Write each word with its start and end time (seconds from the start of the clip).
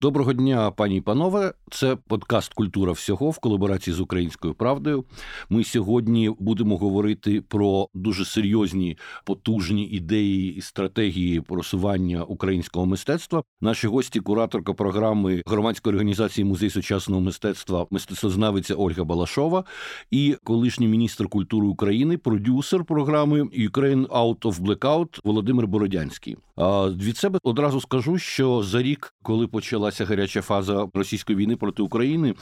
Доброго 0.00 0.32
дня, 0.32 0.70
пані 0.70 0.96
і 0.96 1.00
панове. 1.00 1.52
Це 1.70 1.96
подкаст 2.08 2.54
Культура 2.54 2.92
всього 2.92 3.30
в 3.30 3.38
колаборації 3.38 3.94
з 3.94 4.00
Українською 4.00 4.54
правдою. 4.54 5.04
Ми 5.48 5.64
сьогодні 5.64 6.30
будемо 6.38 6.76
говорити 6.76 7.42
про 7.48 7.88
дуже 7.94 8.24
серйозні 8.24 8.98
потужні 9.24 9.84
ідеї 9.84 10.54
і 10.54 10.60
стратегії 10.60 11.40
просування 11.40 12.22
українського 12.24 12.86
мистецтва. 12.86 13.42
Наші 13.60 13.86
гості, 13.86 14.20
кураторка 14.20 14.72
програми 14.72 15.42
громадської 15.46 15.94
організації 15.94 16.44
музей 16.44 16.70
сучасного 16.70 17.20
мистецтва, 17.20 17.86
мистецтвознавиця 17.90 18.74
Ольга 18.74 19.04
Балашова 19.04 19.64
і 20.10 20.36
колишній 20.44 20.88
міністр 20.88 21.28
культури 21.28 21.66
України, 21.66 22.18
продюсер 22.18 22.84
програми 22.84 23.42
Ukraine 23.42 24.06
Out 24.06 24.40
of 24.40 24.60
Blackout 24.60 25.20
Володимир 25.24 25.66
Бородянський. 25.66 26.36
А 26.56 26.88
від 26.88 27.16
себе 27.16 27.38
одразу 27.42 27.80
скажу, 27.80 28.18
що 28.18 28.62
за 28.62 28.82
рік, 28.82 29.14
коли 29.22 29.46
почала 29.46 29.87
почалася 29.88 30.04
гаряча 30.04 30.42
фаза 30.42 30.88
російської 30.94 31.38
війни 31.38 31.56
проти 31.56 31.82
України. 31.82 32.34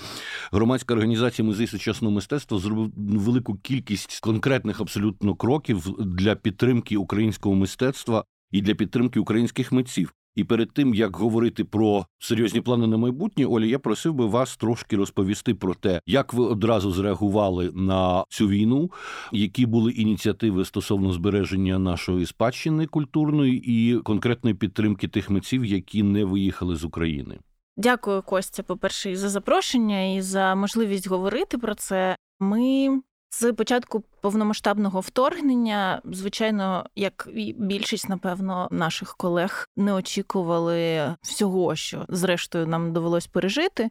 Громадська 0.53 0.95
організація 0.95 1.47
музей 1.47 1.67
сучасного 1.67 2.15
мистецтва 2.15 2.59
зробив 2.59 2.93
велику 2.97 3.55
кількість 3.55 4.21
конкретних 4.21 4.81
абсолютно 4.81 5.35
кроків 5.35 5.87
для 5.99 6.35
підтримки 6.35 6.97
українського 6.97 7.55
мистецтва 7.55 8.25
і 8.51 8.63
для 8.63 8.75
підтримки 8.75 9.21
українських 9.21 9.73
митців. 9.73 10.16
І 10.37 10.45
перед 10.45 10.73
тим 10.73 10.95
як 10.95 11.17
говорити 11.17 11.65
про 11.65 12.07
серйозні 12.19 12.61
плани 12.61 12.87
на 12.87 12.97
майбутнє, 12.97 13.47
Олі, 13.47 13.69
я 13.69 13.79
просив 13.79 14.15
би 14.15 14.27
вас 14.27 14.57
трошки 14.57 14.97
розповісти 14.97 15.55
про 15.55 15.75
те, 15.75 16.01
як 16.07 16.35
ви 16.35 16.45
одразу 16.45 16.93
зреагували 16.93 17.71
на 17.75 18.25
цю 18.29 18.49
війну, 18.49 18.91
які 19.33 19.67
були 19.67 19.93
ініціативи 19.93 20.65
стосовно 20.65 21.13
збереження 21.13 21.79
нашої 21.79 22.27
спадщини 22.27 22.87
культурної 22.87 23.63
і 23.67 23.99
конкретної 23.99 24.55
підтримки 24.55 25.09
тих 25.09 25.31
митців, 25.31 25.65
які 25.65 26.03
не 26.03 26.25
виїхали 26.25 26.77
з 26.77 26.85
України. 26.85 27.39
Дякую, 27.77 28.23
Костя. 28.23 28.63
По 28.63 28.77
перше, 28.77 29.17
за 29.17 29.29
запрошення 29.29 30.15
і 30.15 30.21
за 30.21 30.55
можливість 30.55 31.09
говорити 31.09 31.59
про 31.59 31.75
це. 31.75 32.17
Ми 32.41 33.01
з 33.31 33.53
початку 33.53 34.05
повномасштабного 34.21 35.01
вторгнення, 35.01 36.01
звичайно, 36.05 36.87
як 36.97 37.29
і 37.35 37.55
більшість, 37.59 38.09
напевно, 38.09 38.69
наших 38.71 39.17
колег 39.17 39.69
не 39.77 39.93
очікували 39.93 41.15
всього, 41.23 41.77
що 41.77 42.07
зрештою 42.09 42.67
нам 42.67 42.93
довелось 42.93 43.27
пережити. 43.27 43.91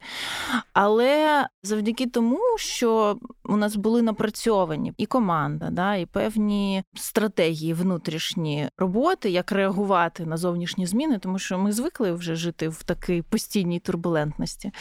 Але 0.74 1.48
завдяки 1.64 2.08
тому, 2.08 2.40
що 2.58 3.18
у 3.44 3.58
нас 3.58 3.76
були 3.76 4.02
напрацьовані 4.02 4.94
і 4.98 5.06
команда, 5.06 5.70
да, 5.72 5.96
і 5.96 6.06
певні 6.06 6.84
стратегії 6.96 7.74
внутрішні 7.74 8.70
роботи, 8.78 9.30
як 9.30 9.52
реагувати 9.52 10.26
на 10.26 10.38
зовнішні 10.38 10.86
зміни, 10.86 11.20
тому 11.20 11.40
що 11.40 11.58
ми 11.58 11.72
звикли 11.72 12.12
вже 12.12 12.36
жити 12.36 12.70
в 12.70 12.84
такій 12.84 13.22
постійній 13.22 13.80
турбулентності, 13.80 14.72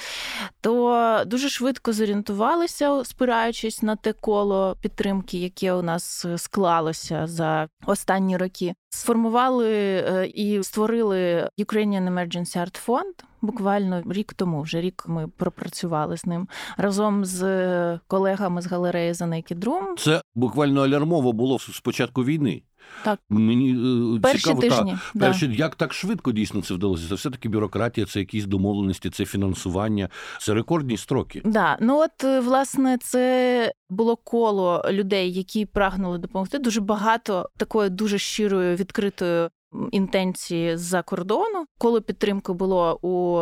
то 0.60 1.22
дуже 1.26 1.48
швидко 1.48 1.92
зорієнтувалися, 1.92 3.04
спираючись 3.04 3.82
на 3.82 3.96
те 3.96 4.12
коло 4.12 4.76
підтримки 4.80 5.38
яке 5.44 5.72
у 5.72 5.82
нас 5.82 6.24
е, 6.24 6.38
склалося 6.38 7.26
за 7.26 7.68
останні 7.86 8.36
роки, 8.36 8.74
сформували 8.90 9.72
е, 9.72 10.26
і 10.26 10.62
створили 10.62 11.48
Ukrainian 11.58 12.12
Emergency 12.12 12.58
Art 12.58 12.86
Fund, 12.86 13.24
Буквально 13.44 14.02
рік 14.10 14.34
тому, 14.34 14.62
вже 14.62 14.80
рік 14.80 15.04
ми 15.08 15.28
пропрацювали 15.28 16.16
з 16.16 16.26
ним 16.26 16.48
разом 16.76 17.24
з 17.24 17.42
е, 17.42 18.00
колегами 18.06 18.62
з 18.62 18.66
галереї 18.66 19.14
за 19.14 19.24
Naked 19.24 19.58
Room. 19.58 19.96
Це 19.98 20.22
буквально 20.34 20.82
алярмово 20.82 21.32
було 21.32 21.58
спочатку 21.58 22.24
війни. 22.24 22.62
Так 23.04 23.20
мені 23.28 23.70
е, 24.16 24.20
перші 24.20 24.38
цікаво, 24.38 24.60
тижні, 24.60 24.92
та, 24.92 25.00
да. 25.14 25.26
перші, 25.26 25.54
як 25.54 25.74
так 25.74 25.94
швидко 25.94 26.32
дійсно 26.32 26.62
це 26.62 26.74
вдалося? 26.74 27.08
Це 27.08 27.14
все 27.14 27.30
таки 27.30 27.48
бюрократія, 27.48 28.06
це 28.06 28.18
якісь 28.18 28.44
домовленості, 28.44 29.10
це 29.10 29.24
фінансування, 29.24 30.08
це 30.40 30.54
рекордні 30.54 30.96
строки. 30.96 31.42
Да, 31.44 31.78
ну 31.80 31.98
от 31.98 32.24
е, 32.24 32.40
власне 32.40 32.98
це 32.98 33.72
було 33.90 34.16
коло 34.16 34.84
людей, 34.90 35.32
які 35.32 35.66
прагнули 35.66 36.18
допомогти. 36.18 36.58
Дуже 36.58 36.80
багато 36.80 37.48
такої 37.56 37.90
дуже 37.90 38.18
щирої 38.18 38.76
відкритої 38.76 39.48
інтенції 39.90 40.76
з-за 40.76 41.02
кордону. 41.02 41.64
Коло 41.78 42.00
підтримки 42.00 42.52
було 42.52 42.98
у 43.02 43.40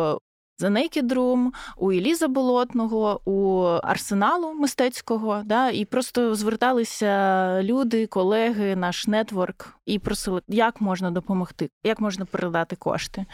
The 0.61 0.69
Naked 0.69 1.13
Room, 1.13 1.51
у 1.77 1.91
Еліза 1.91 2.27
Болотного, 2.27 3.21
у 3.25 3.63
арсеналу 3.83 4.53
мистецького, 4.53 5.41
да, 5.45 5.69
і 5.69 5.85
просто 5.85 6.35
зверталися 6.35 7.59
люди, 7.63 8.07
колеги, 8.07 8.75
наш 8.75 9.07
нетворк, 9.07 9.75
і 9.85 9.99
просили, 9.99 10.41
як 10.47 10.81
можна 10.81 11.11
допомогти, 11.11 11.69
як 11.83 11.99
можна 11.99 12.25
передати 12.25 12.75
кошти. 12.75 13.25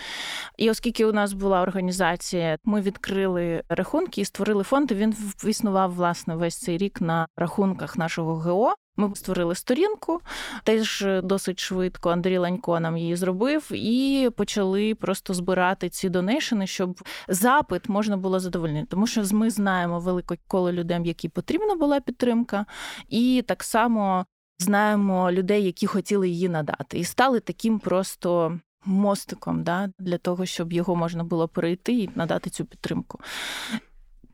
І 0.58 0.70
оскільки 0.70 1.06
у 1.06 1.14
нас 1.14 1.34
була 1.34 1.62
організація, 1.62 2.58
ми 2.64 2.82
відкрили 2.82 3.64
рахунки 3.70 4.22
і 4.22 4.26
створили 4.26 4.64
фонд. 4.64 4.92
і 4.92 4.96
Він 4.96 5.16
існував 5.46 5.94
власне 5.94 6.36
весь 6.36 6.60
цей 6.60 6.78
рік 6.78 7.02
на 7.02 7.28
рахунках 7.38 7.98
нашого 7.98 8.36
ГО. 8.36 8.74
Ми 9.00 9.16
створили 9.16 9.56
сторінку, 9.56 10.22
теж 10.64 11.06
досить 11.24 11.60
швидко 11.60 12.10
Андрій 12.10 12.38
Ланько 12.38 12.80
нам 12.80 12.98
її 12.98 13.16
зробив, 13.16 13.72
і 13.72 14.30
почали 14.36 14.96
просто 14.96 15.34
збирати 15.34 15.90
ці 15.90 16.10
донейшени, 16.10 16.68
щоб 16.68 17.02
запит 17.28 17.90
можна 17.90 18.18
було 18.18 18.40
задовольнити. 18.40 18.88
Тому 18.90 19.08
що 19.08 19.24
ми 19.32 19.50
знаємо 19.50 20.00
велике 20.00 20.38
коло 20.48 20.72
людей, 20.72 21.02
які 21.04 21.30
потрібна 21.30 21.76
була 21.76 22.00
підтримка, 22.00 22.66
і 23.10 23.44
так 23.48 23.64
само 23.64 24.26
знаємо 24.60 25.32
людей, 25.32 25.64
які 25.64 25.88
хотіли 25.88 26.30
її 26.30 26.50
надати, 26.50 27.00
і 27.00 27.04
стали 27.04 27.40
таким 27.40 27.80
просто. 27.80 28.60
Мостиком 28.86 29.64
да, 29.64 29.90
для 30.00 30.18
того, 30.18 30.46
щоб 30.46 30.74
його 30.74 30.96
можна 30.96 31.24
було 31.24 31.48
перейти 31.48 31.94
і 31.94 32.10
надати 32.16 32.50
цю 32.50 32.66
підтримку. 32.66 33.20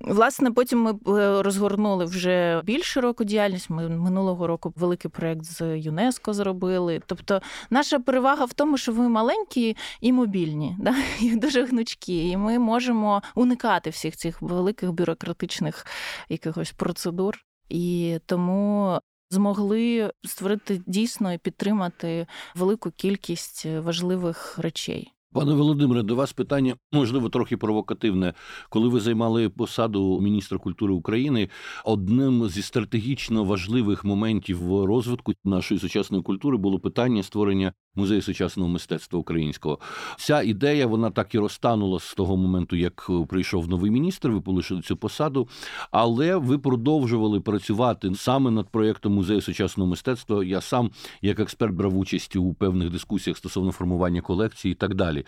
Власне, 0.08 0.52
потім 0.52 0.82
ми 0.82 0.92
е, 0.92 1.42
розгорнули 1.42 2.06
вже 2.06 2.62
більш 2.64 2.86
широку 2.86 3.24
діяльність. 3.24 3.70
Ми 3.70 3.90
минулого 3.90 4.48
року 4.48 4.74
великий 4.76 5.12
проект 5.12 5.44
з 5.44 5.78
ЮНЕСКО 5.78 6.34
зробили. 6.34 7.02
Тобто, 7.06 7.42
наша 7.70 8.00
перевага 8.00 8.46
в 8.46 8.54
тому, 8.54 8.78
що 8.78 8.92
ви 8.92 9.10
маленькі 9.10 9.78
і 10.02 10.14
мобільні, 10.14 10.76
да? 10.80 10.96
і 11.22 11.36
дуже 11.36 11.66
гнучкі, 11.66 12.30
і 12.30 12.38
ми 12.38 12.60
можемо 12.60 13.22
уникати 13.36 13.90
всіх 13.90 14.16
цих 14.16 14.42
великих 14.42 14.92
бюрократичних 14.92 15.86
якихось 16.30 16.72
процедур. 16.72 17.38
І 17.70 18.18
тому 18.26 19.00
змогли 19.30 20.12
створити 20.24 20.82
дійсно 20.86 21.34
і 21.34 21.38
підтримати 21.38 22.28
велику 22.56 22.92
кількість 22.92 23.66
важливих 23.66 24.60
речей. 24.60 25.15
Пане 25.36 25.54
Володимире, 25.54 26.04
до 26.04 26.16
вас 26.16 26.34
питання 26.34 26.76
можливо 26.92 27.30
трохи 27.30 27.58
провокативне. 27.58 28.34
Коли 28.70 28.88
ви 28.90 29.00
займали 29.00 29.50
посаду 29.50 30.20
міністра 30.22 30.58
культури 30.58 30.94
України, 30.94 31.50
одним 31.86 32.50
зі 32.50 32.62
стратегічно 32.62 33.44
важливих 33.44 34.06
моментів 34.06 34.86
розвитку 34.86 35.34
нашої 35.44 35.80
сучасної 35.80 36.24
культури 36.24 36.58
було 36.58 36.80
питання 36.80 37.24
створення 37.24 37.74
музею 37.96 38.22
сучасного 38.22 38.70
мистецтва 38.70 39.20
українського. 39.20 39.80
Ця 40.18 40.42
ідея 40.42 40.88
вона 40.88 41.12
так 41.12 41.36
і 41.36 41.40
розтанула 41.40 42.00
з 42.00 42.14
того 42.14 42.38
моменту, 42.38 42.76
як 42.76 43.10
прийшов 43.30 43.70
новий 43.70 43.92
міністр. 43.92 44.30
Ви 44.30 44.42
полишили 44.42 44.82
цю 44.82 44.98
посаду, 44.98 45.48
але 45.92 46.36
ви 46.36 46.58
продовжували 46.58 47.42
працювати 47.42 48.12
саме 48.16 48.52
над 48.52 48.70
проєктом 48.70 49.14
музею 49.14 49.42
сучасного 49.42 49.90
мистецтва. 49.90 50.44
Я 50.44 50.62
сам 50.62 50.92
як 51.22 51.40
експерт 51.40 51.74
брав 51.74 51.98
участь 51.98 52.36
у 52.36 52.54
певних 52.54 52.90
дискусіях 52.90 53.38
стосовно 53.38 53.72
формування 53.72 54.22
колекції 54.22 54.72
і 54.72 54.76
так 54.76 54.96
далі. 54.96 55.26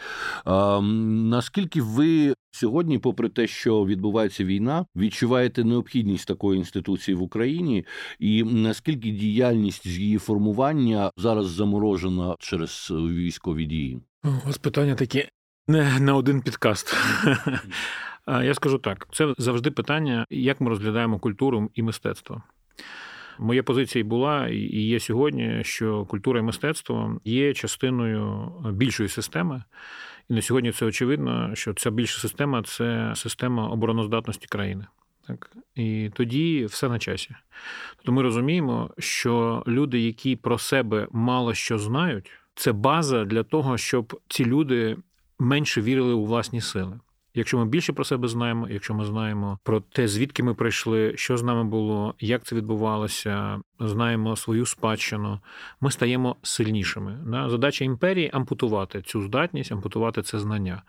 Наскільки 1.30 1.82
ви 1.82 2.34
сьогодні, 2.58 3.00
попри 3.00 3.30
те, 3.30 3.48
що 3.48 3.86
відбувається 3.86 4.44
війна, 4.44 4.86
відчуваєте 4.96 5.64
необхідність 5.64 6.28
такої 6.28 6.60
інституції 6.60 7.16
в 7.16 7.22
Україні, 7.22 7.86
і 8.20 8.44
наскільки 8.44 9.12
діяльність 9.12 9.88
з 9.88 9.98
її 9.98 10.18
формування 10.18 11.12
зараз 11.18 11.48
заморожена 11.48 12.36
через 12.40 12.92
військові 12.92 13.66
дії? 13.66 14.00
Ось 14.50 14.58
питання 14.58 14.96
такі 14.96 15.26
не 15.68 16.00
на 16.00 16.16
один 16.16 16.42
підкаст. 16.42 16.96
Я 18.28 18.54
скажу 18.54 18.78
так: 18.78 19.08
це 19.12 19.34
завжди 19.38 19.72
питання, 19.72 20.26
як 20.30 20.62
ми 20.62 20.70
розглядаємо 20.70 21.20
культуру 21.20 21.70
і 21.74 21.84
мистецтво. 21.84 22.42
Моя 23.40 23.64
позиція 23.64 24.04
була 24.04 24.48
і 24.48 24.82
є 24.82 25.00
сьогодні, 25.00 25.60
що 25.64 26.06
культура 26.06 26.40
і 26.40 26.44
мистецтво 26.44 27.20
є 27.26 27.54
частиною 27.54 28.52
більшої 28.74 29.10
системи. 29.10 29.64
І 30.30 30.34
на 30.34 30.42
сьогодні 30.42 30.72
це 30.72 30.86
очевидно, 30.86 31.56
що 31.56 31.74
ця 31.74 31.92
більша 31.92 32.20
система 32.20 32.64
це 32.64 33.14
система 33.16 33.68
обороноздатності 33.68 34.48
країни. 34.48 34.86
Так 35.28 35.52
і 35.76 36.12
тоді 36.14 36.66
все 36.66 36.90
на 36.90 37.00
часі. 37.00 37.36
Тобто 37.96 38.12
ми 38.12 38.22
розуміємо, 38.22 38.92
що 38.98 39.64
люди, 39.68 40.00
які 40.00 40.36
про 40.36 40.58
себе 40.58 41.08
мало 41.12 41.54
що 41.54 41.78
знають, 41.78 42.32
це 42.56 42.72
база 42.72 43.26
для 43.26 43.44
того, 43.44 43.78
щоб 43.78 44.22
ці 44.28 44.46
люди 44.46 44.98
менше 45.40 45.82
вірили 45.82 46.14
у 46.14 46.26
власні 46.26 46.62
сили. 46.62 47.00
Якщо 47.38 47.58
ми 47.58 47.66
більше 47.66 47.94
про 47.94 48.06
себе 48.06 48.28
знаємо, 48.28 48.68
якщо 48.70 48.94
ми 48.94 49.06
знаємо 49.06 49.60
про 49.64 49.80
те, 49.80 50.08
звідки 50.08 50.44
ми 50.44 50.54
прийшли, 50.54 51.14
що 51.16 51.38
з 51.38 51.44
нами 51.44 51.64
було, 51.64 52.16
як 52.20 52.44
це 52.44 52.56
відбувалося, 52.56 53.62
знаємо 53.80 54.36
свою 54.36 54.66
спадщину, 54.66 55.40
ми 55.82 55.92
стаємо 55.92 56.36
сильнішими. 56.44 57.20
Задача 57.50 57.86
імперії 57.86 58.30
ампутувати 58.34 59.02
цю 59.02 59.22
здатність, 59.22 59.72
ампутувати 59.72 60.22
це 60.22 60.40
знання. 60.40 60.82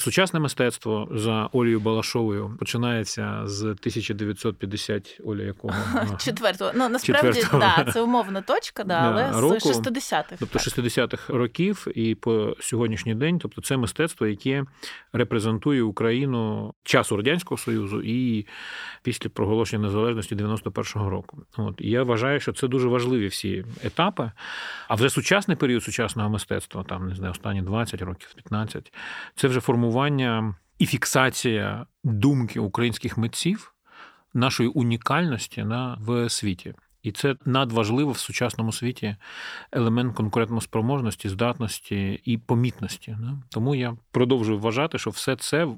Сучасне 0.00 0.40
мистецтво 0.40 1.08
за 1.10 1.48
Олією 1.52 1.80
Балашовою 1.80 2.56
починається 2.58 3.40
з 3.44 3.62
1950 3.62 5.20
Оля 5.24 5.42
якого 5.42 5.74
четвертого. 6.18 6.70
Ну 6.74 6.88
насправді 6.88 7.42
да, 7.52 7.86
це 7.92 8.00
умовна 8.00 8.42
точка, 8.42 8.84
да, 8.84 8.94
але 8.94 9.40
року, 9.40 9.60
з 9.60 9.80
60-х. 9.80 10.36
Тобто 10.38 10.58
60-х 10.58 11.32
років 11.32 11.86
і 11.94 12.14
по 12.14 12.56
сьогоднішній 12.60 13.14
день, 13.14 13.38
тобто 13.38 13.62
це 13.62 13.76
мистецтво, 13.76 14.26
яке 14.26 14.64
репрезентує 15.12 15.82
Україну 15.82 16.74
часу 16.82 17.16
радянського 17.16 17.58
союзу 17.58 18.02
і 18.02 18.46
після 19.02 19.30
проголошення 19.30 19.82
незалежності 19.82 20.36
91-го 20.36 21.10
року. 21.10 21.42
От 21.56 21.74
і 21.78 21.90
я 21.90 22.02
вважаю, 22.02 22.40
що 22.40 22.52
це 22.52 22.68
дуже 22.68 22.88
важливі 22.88 23.26
всі 23.26 23.64
етапи. 23.84 24.30
А 24.88 24.94
вже 24.94 25.10
сучасний 25.10 25.56
період 25.56 25.84
сучасного 25.84 26.30
мистецтва, 26.30 26.84
там 26.84 27.08
не 27.08 27.14
знаю, 27.14 27.30
останні 27.30 27.62
20 27.62 28.02
років, 28.02 28.34
15, 28.34 28.92
це 29.34 29.48
вже 29.48 29.60
формування 29.60 29.87
і 30.78 30.86
фіксація 30.86 31.86
думки 32.04 32.60
українських 32.60 33.18
митців, 33.18 33.74
нашої 34.34 34.68
унікальності 34.68 35.64
на 35.64 35.98
в 36.00 36.28
світі. 36.28 36.74
І 37.02 37.12
це 37.12 37.36
надважливо 37.44 38.12
в 38.12 38.18
сучасному 38.18 38.72
світі 38.72 39.16
елемент 39.72 40.16
конкурентноспроможності, 40.16 41.28
здатності 41.28 42.20
і 42.24 42.38
помітності. 42.38 43.16
Тому 43.48 43.74
я 43.74 43.96
продовжую 44.10 44.58
вважати, 44.58 44.98
що 44.98 45.10
все 45.10 45.36
це 45.36 45.68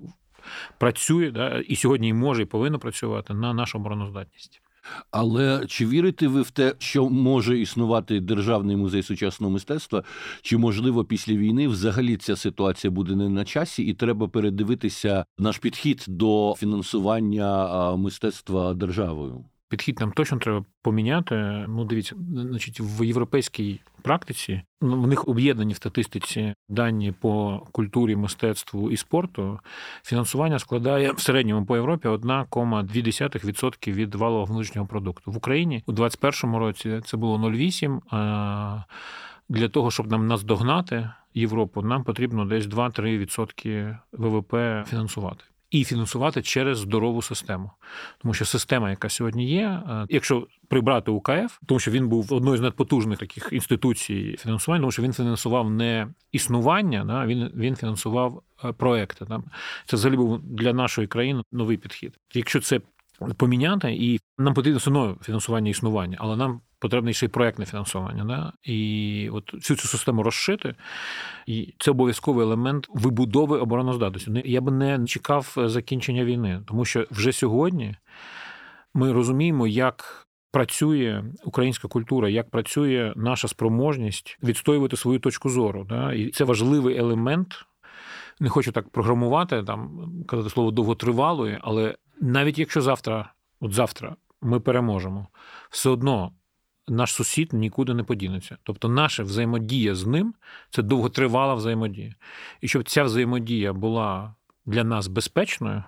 працює 0.79 1.31
да, 1.31 1.59
і 1.59 1.77
сьогодні 1.77 2.13
може 2.13 2.43
і 2.43 2.47
повинно 2.47 2.79
працювати 2.79 3.35
на 3.35 3.55
нашу 3.55 3.79
обороноздатність. 3.79 4.63
Але 5.11 5.67
чи 5.67 5.87
вірите 5.87 6.29
ви 6.29 6.43
в 6.43 6.51
те, 6.51 6.75
що 6.79 7.09
може 7.09 7.59
існувати 7.59 8.21
державний 8.21 8.77
музей 8.77 9.03
сучасного 9.03 9.53
мистецтва? 9.53 10.03
Чи 10.43 10.57
можливо 10.57 11.05
після 11.05 11.35
війни 11.35 11.69
взагалі 11.69 12.17
ця 12.17 12.37
ситуація 12.37 12.91
буде 12.91 13.17
не 13.17 13.29
на 13.29 13.45
часі, 13.45 13.83
і 13.83 13.95
треба 13.95 14.29
передивитися 14.29 15.25
наш 15.39 15.59
підхід 15.59 16.05
до 16.09 16.55
фінансування 16.59 17.97
мистецтва 17.97 18.75
державою? 18.75 19.45
Підхід 19.71 20.01
нам 20.01 20.13
точно 20.13 20.39
треба 20.39 20.65
поміняти. 20.83 21.35
Ну, 21.69 21.85
дивіться, 21.85 22.17
значить, 22.33 22.81
в 22.81 23.07
європейській 23.07 23.81
практиці 24.03 24.63
ну, 24.81 25.03
в 25.03 25.07
них 25.07 25.29
об'єднані 25.29 25.73
в 25.73 25.77
статистиці 25.77 26.55
дані 26.69 27.13
по 27.13 27.63
культурі, 27.73 28.17
мистецтву 28.17 28.91
і 28.91 28.97
спорту. 28.97 29.61
Фінансування 30.03 30.59
складає 30.59 31.13
в 31.13 31.21
середньому 31.21 31.67
по 31.67 31.77
Європі 31.77 32.09
1,2% 32.09 33.93
від 33.93 34.15
валового 34.15 34.45
внутрішнього 34.45 34.87
продукту. 34.87 35.31
В 35.31 35.37
Україні 35.37 35.83
у 35.87 35.93
2021 35.93 36.57
році 36.57 37.01
це 37.05 37.17
було 37.17 37.39
0,8%. 37.39 38.01
А 38.11 38.83
для 39.49 39.69
того, 39.69 39.91
щоб 39.91 40.11
нам 40.11 40.27
наздогнати 40.27 41.11
Європу, 41.35 41.83
нам 41.83 42.05
потрібно 42.05 42.45
десь 42.45 42.67
2-3% 42.67 43.99
ВВП 44.13 44.55
фінансувати 44.89 45.45
і 45.71 45.85
фінансувати 45.85 46.43
через 46.43 46.79
здорову 46.79 47.23
систему. 47.23 47.71
Тому 48.19 48.35
що 48.35 48.45
система, 48.45 48.91
яка 48.91 49.09
сьогодні 49.09 49.51
є, 49.51 49.83
е, 49.91 50.07
якщо 50.09 50.47
прибрати 50.69 51.11
УКФ, 51.11 51.59
тому 51.67 51.81
що 51.81 51.91
він 51.91 52.09
був 52.09 52.33
одною 52.33 52.57
з 52.57 52.61
надпотужних 52.61 53.19
таких 53.19 53.49
інституцій 53.53 54.37
фінансування, 54.39 54.81
тому 54.83 54.93
що 54.93 55.03
він 55.03 55.13
фінансував 55.13 55.71
не 55.71 56.09
існування, 56.33 57.05
да, 57.05 57.27
він 57.27 57.51
він 57.55 57.77
фінансував 57.77 58.43
е, 58.65 58.73
проекти. 58.73 59.25
Да. 59.25 59.43
Це 59.87 59.97
взагалі 59.97 60.17
був 60.17 60.41
для 60.43 60.73
нашої 60.73 61.07
країни 61.07 61.43
новий 61.53 61.77
підхід. 61.77 62.19
Якщо 62.35 62.61
це 62.61 62.81
поміняти, 63.37 63.93
і 63.93 64.21
нам 64.39 64.55
потрібно 64.55 64.81
одно 64.87 65.17
фінансування 65.23 65.71
існування, 65.71 66.17
але 66.21 66.37
нам 66.37 66.61
потрібне 66.81 67.13
ще 67.13 67.27
й 67.27 67.29
проєктне 67.29 67.67
фінансування. 67.67 68.25
Да? 68.25 68.53
І 68.73 69.31
от 69.33 69.55
всю 69.55 69.77
цю 69.77 69.89
систему 69.89 70.23
розшити, 70.23 70.75
і 71.47 71.75
це 71.79 71.91
обов'язковий 71.91 72.47
елемент 72.47 72.87
вибудови 72.89 73.59
обороноздатності. 73.59 74.43
Я 74.45 74.61
би 74.61 74.73
не 74.73 75.07
чекав 75.07 75.55
закінчення 75.57 76.25
війни, 76.25 76.63
тому 76.67 76.85
що 76.85 77.07
вже 77.11 77.33
сьогодні 77.33 77.95
ми 78.95 79.13
розуміємо, 79.13 79.67
як. 79.67 80.27
Працює 80.53 81.25
українська 81.45 81.89
культура, 81.89 82.29
як 82.29 82.51
працює 82.51 83.13
наша 83.17 83.49
спроможність 83.49 84.39
відстоювати 84.43 84.97
свою 84.97 85.19
точку 85.19 85.49
зору. 85.49 85.87
Да? 85.89 86.13
І 86.13 86.31
це 86.31 86.45
важливий 86.45 86.97
елемент. 86.99 87.65
Не 88.41 88.49
хочу 88.49 88.73
так 88.73 88.89
програмувати, 88.89 89.63
там 89.63 90.09
казати 90.29 90.51
слово 90.51 90.71
довготривалої, 90.71 91.59
але 91.61 91.95
навіть 92.21 92.59
якщо 92.59 92.81
завтра, 92.81 93.33
от 93.61 93.73
завтра, 93.73 94.17
ми 94.43 94.61
переможемо, 94.61 95.27
все 95.71 95.91
одно 95.91 96.33
наш 96.91 97.15
сусід 97.15 97.53
нікуди 97.53 97.95
не 97.95 98.03
подінеться. 98.03 98.57
Тобто, 98.63 98.89
наша 98.89 99.23
взаємодія 99.23 99.95
з 99.95 100.07
ним 100.07 100.35
це 100.71 100.83
довготривала 100.83 101.55
взаємодія. 101.55 102.15
І 102.61 102.69
щоб 102.69 102.89
ця 102.89 103.03
взаємодія 103.03 103.73
була 103.73 104.35
для 104.67 104.85
нас 104.85 105.07
безпечною, 105.07 105.85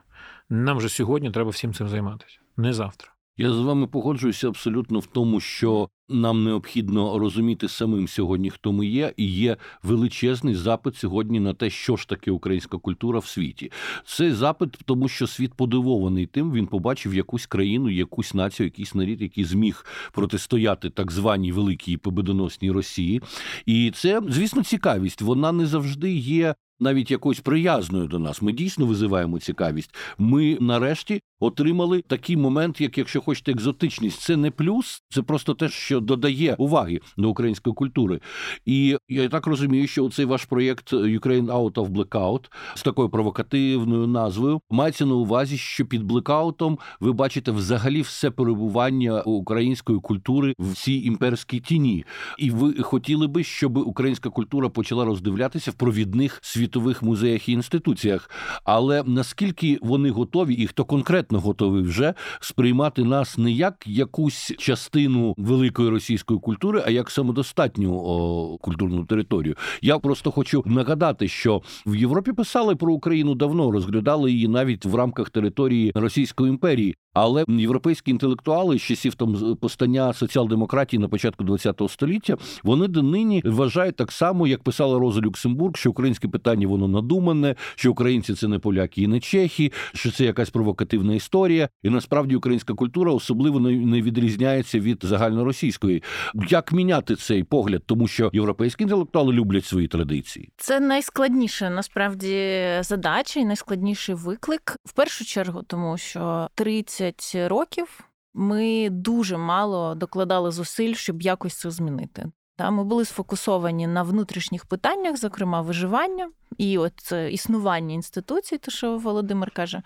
нам 0.51 0.77
вже 0.77 0.89
сьогодні 0.89 1.31
треба 1.31 1.51
всім 1.51 1.75
цим 1.75 1.89
займатися, 1.89 2.39
не 2.57 2.73
завтра. 2.73 3.12
Я 3.37 3.53
з 3.53 3.59
вами 3.59 3.87
погоджуюся 3.87 4.49
абсолютно 4.49 4.99
в 4.99 5.07
тому, 5.07 5.41
що 5.41 5.89
нам 6.09 6.45
необхідно 6.45 7.19
розуміти 7.19 7.69
самим 7.69 8.09
сьогодні, 8.09 8.51
хто 8.51 8.73
ми 8.73 8.87
є, 8.87 9.13
і 9.17 9.27
є 9.27 9.57
величезний 9.83 10.55
запит 10.55 10.97
сьогодні 10.97 11.41
на 11.41 11.55
те, 11.55 11.71
що 11.71 11.97
ж 11.97 12.09
таке 12.09 12.31
українська 12.31 12.79
культура 12.79 13.19
в 13.19 13.27
світі. 13.27 13.73
Цей 14.07 14.33
запит, 14.33 14.79
тому 14.85 15.09
що 15.09 15.27
світ 15.27 15.55
подивований 15.55 16.27
тим, 16.27 16.53
він 16.53 16.67
побачив 16.67 17.15
якусь 17.15 17.47
країну, 17.47 17.91
якусь 17.91 18.35
націю, 18.35 18.67
якийсь 18.67 18.95
нарід, 18.95 19.23
який 19.23 19.45
зміг 19.45 19.87
протистояти 20.13 20.91
так 20.91 21.13
званій 21.13 21.53
великій 21.53 21.97
победоносній 21.97 22.71
Росії. 22.71 23.23
І 23.67 23.93
це, 23.95 24.21
звісно, 24.29 24.65
цікавість. 24.65 25.23
Вона 25.23 25.53
не 25.53 25.67
завжди 25.67 26.13
є 26.15 26.55
навіть 26.83 27.11
якоюсь 27.11 27.41
приязною 27.41 28.07
до 28.07 28.19
нас. 28.19 28.43
Ми 28.43 28.53
дійсно 28.53 28.87
визиваємо 28.87 29.39
цікавість. 29.39 29.95
Ми 30.19 30.59
нарешті 30.61 31.21
отримали 31.41 32.03
такий 32.07 32.37
момент, 32.37 32.81
як 32.81 32.99
якщо 32.99 33.21
хочете, 33.21 33.53
екзотичність. 33.53 34.21
Це 34.21 34.37
не 34.37 34.51
плюс, 34.51 35.03
це 35.11 35.23
просто 35.23 35.55
те, 35.55 35.69
що 35.69 36.01
додає 36.01 36.55
уваги 36.59 37.01
до 37.17 37.31
української 37.31 37.75
культури. 37.75 38.21
І 38.65 38.97
я 39.09 39.29
так 39.29 39.47
розумію, 39.47 39.87
що 39.87 40.09
цей 40.09 40.25
ваш 40.25 40.45
проєкт 40.45 40.93
Ukraine 40.93 41.47
Out 41.47 41.73
of 41.73 41.89
Blackout 41.89 42.45
з 42.75 42.83
такою 42.83 43.09
провокативною 43.09 44.07
назвою 44.07 44.61
мається 44.71 45.07
на 45.07 45.15
увазі, 45.15 45.57
що 45.57 45.87
під 45.87 46.03
блекаутом 46.03 46.79
ви 47.01 47.13
бачите 47.13 47.51
взагалі 47.51 48.01
все 48.01 48.31
перебування 48.31 49.23
української 49.23 50.01
культури 50.01 50.55
в 50.59 50.75
цій 50.75 50.93
імперській 50.93 51.61
тіні, 51.61 52.05
і 52.39 52.51
ви 52.51 52.83
хотіли 52.83 53.27
би, 53.27 53.45
щоб 53.45 53.77
українська 53.77 54.31
культура 54.31 54.69
почала 54.69 55.05
роздивлятися 55.05 55.71
в 55.71 55.75
провідних 55.75 56.39
світових 56.43 56.72
світових 56.73 57.03
музеях 57.03 57.49
і 57.49 57.53
інституціях. 57.53 58.31
Але 58.65 59.03
наскільки 59.07 59.79
вони 59.83 60.11
готові, 60.11 60.55
і 60.55 60.67
хто 60.67 60.85
конкретно 60.85 61.41
готовий 61.41 61.83
вже 61.83 62.15
сприймати 62.41 63.05
нас 63.05 63.39
не 63.39 63.51
як 63.51 63.85
якусь 63.87 64.55
частину 64.59 65.35
великої 65.37 65.89
російської 65.89 66.41
культури, 66.41 66.83
а 66.87 66.91
як 66.91 67.11
самодостатню 67.11 67.95
о, 67.95 68.59
культурну 68.59 69.05
територію? 69.05 69.57
Я 69.83 69.99
просто 69.99 70.31
хочу 70.31 70.63
нагадати, 70.67 71.29
що 71.29 71.63
в 71.87 71.97
Європі 71.97 72.33
писали 72.33 72.77
про 72.77 72.93
Україну 72.93 73.35
давно, 73.35 73.71
розглядали 73.71 74.33
її 74.33 74.49
навіть 74.49 74.85
в 74.85 74.95
рамках 74.95 75.31
території 75.31 75.93
Російської 75.95 76.51
імперії. 76.51 76.95
Але 77.15 77.45
європейські 77.49 78.11
інтелектуали 78.11 78.79
з 78.79 78.83
часів 78.83 79.15
там 79.15 79.57
постання 79.61 80.13
соціал-демократії 80.13 81.01
на 81.01 81.09
початку 81.09 81.45
ХХ 81.45 81.89
століття 81.89 82.37
вони 82.63 82.89
донині 82.89 83.43
вважають 83.45 83.97
так 83.97 84.13
само, 84.13 84.47
як 84.47 84.63
писала 84.63 84.99
Роза 84.99 85.21
Люксембург, 85.21 85.77
що 85.77 85.91
українське 85.91 86.29
питання 86.29 86.52
воно 86.61 86.89
надумане, 86.89 87.55
що 87.75 87.91
українці 87.91 88.35
це 88.35 88.49
не 88.49 88.59
поляки 88.59 89.03
і 89.03 89.07
не 89.07 89.21
чехи, 89.21 89.73
що 89.95 90.11
це 90.11 90.25
якась 90.25 90.51
провокативна 90.51 91.15
історія, 91.15 91.69
і 91.83 91.91
насправді 91.91 92.37
українська 92.37 92.75
культура 92.75 93.13
особливо 93.13 93.61
не 93.61 94.03
відрізняється 94.03 94.79
від 94.79 94.99
загальноросійської. 95.03 96.03
Як 96.49 96.73
міняти 96.73 97.17
цей 97.17 97.45
погляд, 97.45 97.83
тому 97.87 98.09
що 98.09 98.31
європейські 98.33 98.83
інтелектуали 98.83 99.33
люблять 99.33 99.65
свої 99.65 99.89
традиції? 99.89 100.49
Це 100.57 100.81
найскладніша 100.81 101.71
насправді 101.71 102.61
задача 102.81 103.41
і 103.41 103.45
найскладніший 103.45 104.15
виклик 104.15 104.77
в 104.85 104.93
першу 104.93 105.25
чергу, 105.25 105.63
тому 105.67 105.99
що 105.99 106.49
30 106.55 106.93
10 106.93 107.51
років 107.51 108.01
ми 108.35 108.89
дуже 108.91 109.37
мало 109.37 109.95
докладали 109.95 110.51
зусиль, 110.51 110.95
щоб 110.95 111.23
якось 111.23 111.59
це 111.59 111.71
змінити. 111.71 112.27
Та 112.57 112.71
Ми 112.71 112.85
були 112.85 113.05
сфокусовані 113.05 113.87
на 113.87 114.03
внутрішніх 114.03 114.65
питаннях, 114.67 115.17
зокрема 115.17 115.61
виживання 115.61 116.31
і 116.59 116.79
от 116.79 117.13
існування 117.31 117.95
інституцій, 117.95 118.59
то 118.59 118.71
що 118.71 118.99
Володимир 118.99 119.51
каже. 119.51 119.83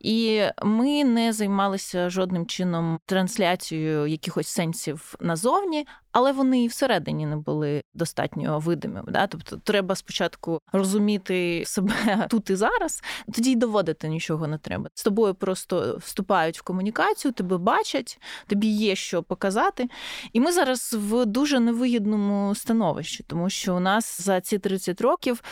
І 0.00 0.42
ми 0.62 1.04
не 1.04 1.32
займалися 1.32 2.10
жодним 2.10 2.46
чином 2.46 2.98
трансляцією 3.06 4.06
якихось 4.06 4.48
сенсів 4.48 5.14
назовні, 5.20 5.86
але 6.12 6.32
вони 6.32 6.64
і 6.64 6.68
всередині 6.68 7.26
не 7.26 7.36
були 7.36 7.82
достатньо 7.94 8.58
видимими. 8.58 9.12
Да? 9.12 9.26
Тобто, 9.26 9.56
треба 9.56 9.94
спочатку 9.94 10.60
розуміти 10.72 11.62
себе 11.66 12.26
тут 12.30 12.50
і 12.50 12.56
зараз, 12.56 13.02
тоді 13.32 13.50
й 13.50 13.56
доводити 13.56 14.08
нічого 14.08 14.46
не 14.46 14.58
треба. 14.58 14.88
З 14.94 15.04
тобою 15.04 15.34
просто 15.34 15.98
вступають 16.00 16.58
в 16.58 16.62
комунікацію, 16.62 17.32
тебе 17.32 17.58
бачать, 17.58 18.20
тобі 18.46 18.66
є 18.66 18.94
що 18.94 19.22
показати. 19.22 19.88
І 20.32 20.40
ми 20.40 20.52
зараз 20.52 20.96
в 20.98 21.26
дуже 21.26 21.60
невигідному 21.60 22.54
становищі, 22.54 23.24
тому 23.26 23.50
що 23.50 23.76
у 23.76 23.80
нас 23.80 24.20
за 24.20 24.40
ці 24.40 24.58
30 24.58 25.00
років 25.00 25.42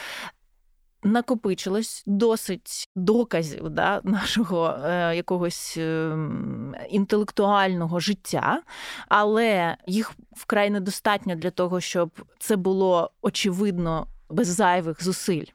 накопичилось 1.02 2.02
досить 2.06 2.88
доказів 2.96 3.70
да, 3.70 4.00
нашого 4.04 4.78
е, 4.84 5.16
якогось 5.16 5.74
е, 5.76 6.16
інтелектуального 6.90 8.00
життя, 8.00 8.62
але 9.08 9.76
їх 9.86 10.12
вкрай 10.32 10.70
недостатньо 10.70 11.34
для 11.34 11.50
того, 11.50 11.80
щоб 11.80 12.10
це 12.38 12.56
було 12.56 13.10
очевидно 13.22 14.06
без 14.30 14.48
зайвих 14.48 15.04
зусиль. 15.04 15.46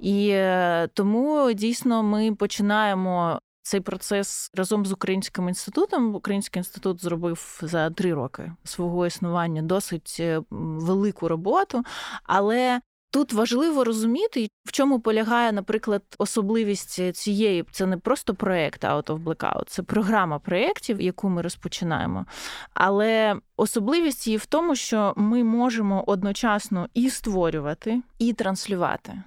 І 0.00 0.28
е, 0.28 0.88
тому 0.94 1.52
дійсно 1.52 2.02
ми 2.02 2.34
починаємо. 2.34 3.38
Цей 3.62 3.80
процес 3.80 4.50
разом 4.54 4.86
з 4.86 4.92
Українським 4.92 5.48
інститутом. 5.48 6.14
Український 6.14 6.60
інститут 6.60 7.02
зробив 7.02 7.60
за 7.62 7.90
три 7.90 8.14
роки 8.14 8.52
свого 8.64 9.06
існування 9.06 9.62
досить 9.62 10.16
е, 10.20 10.40
велику 10.50 11.28
роботу, 11.28 11.82
але 12.24 12.80
Тут 13.10 13.32
важливо 13.32 13.84
розуміти, 13.84 14.48
в 14.64 14.72
чому 14.72 15.00
полягає, 15.00 15.52
наприклад, 15.52 16.02
особливість 16.18 17.16
цієї 17.16 17.64
це 17.72 17.86
не 17.86 17.96
просто 17.96 18.34
проект 18.34 18.84
Out 18.84 19.04
of 19.04 19.24
Blackout, 19.24 19.64
це 19.66 19.82
програма 19.82 20.38
проєктів, 20.38 21.00
яку 21.00 21.28
ми 21.28 21.42
розпочинаємо. 21.42 22.26
Але 22.74 23.40
особливість 23.58 24.26
її 24.26 24.36
в 24.36 24.46
тому, 24.46 24.76
що 24.76 25.14
ми 25.16 25.44
можемо 25.44 26.04
одночасно 26.06 26.88
і 26.94 27.10
створювати, 27.10 28.02
і 28.18 28.32
транслювати. 28.32 29.22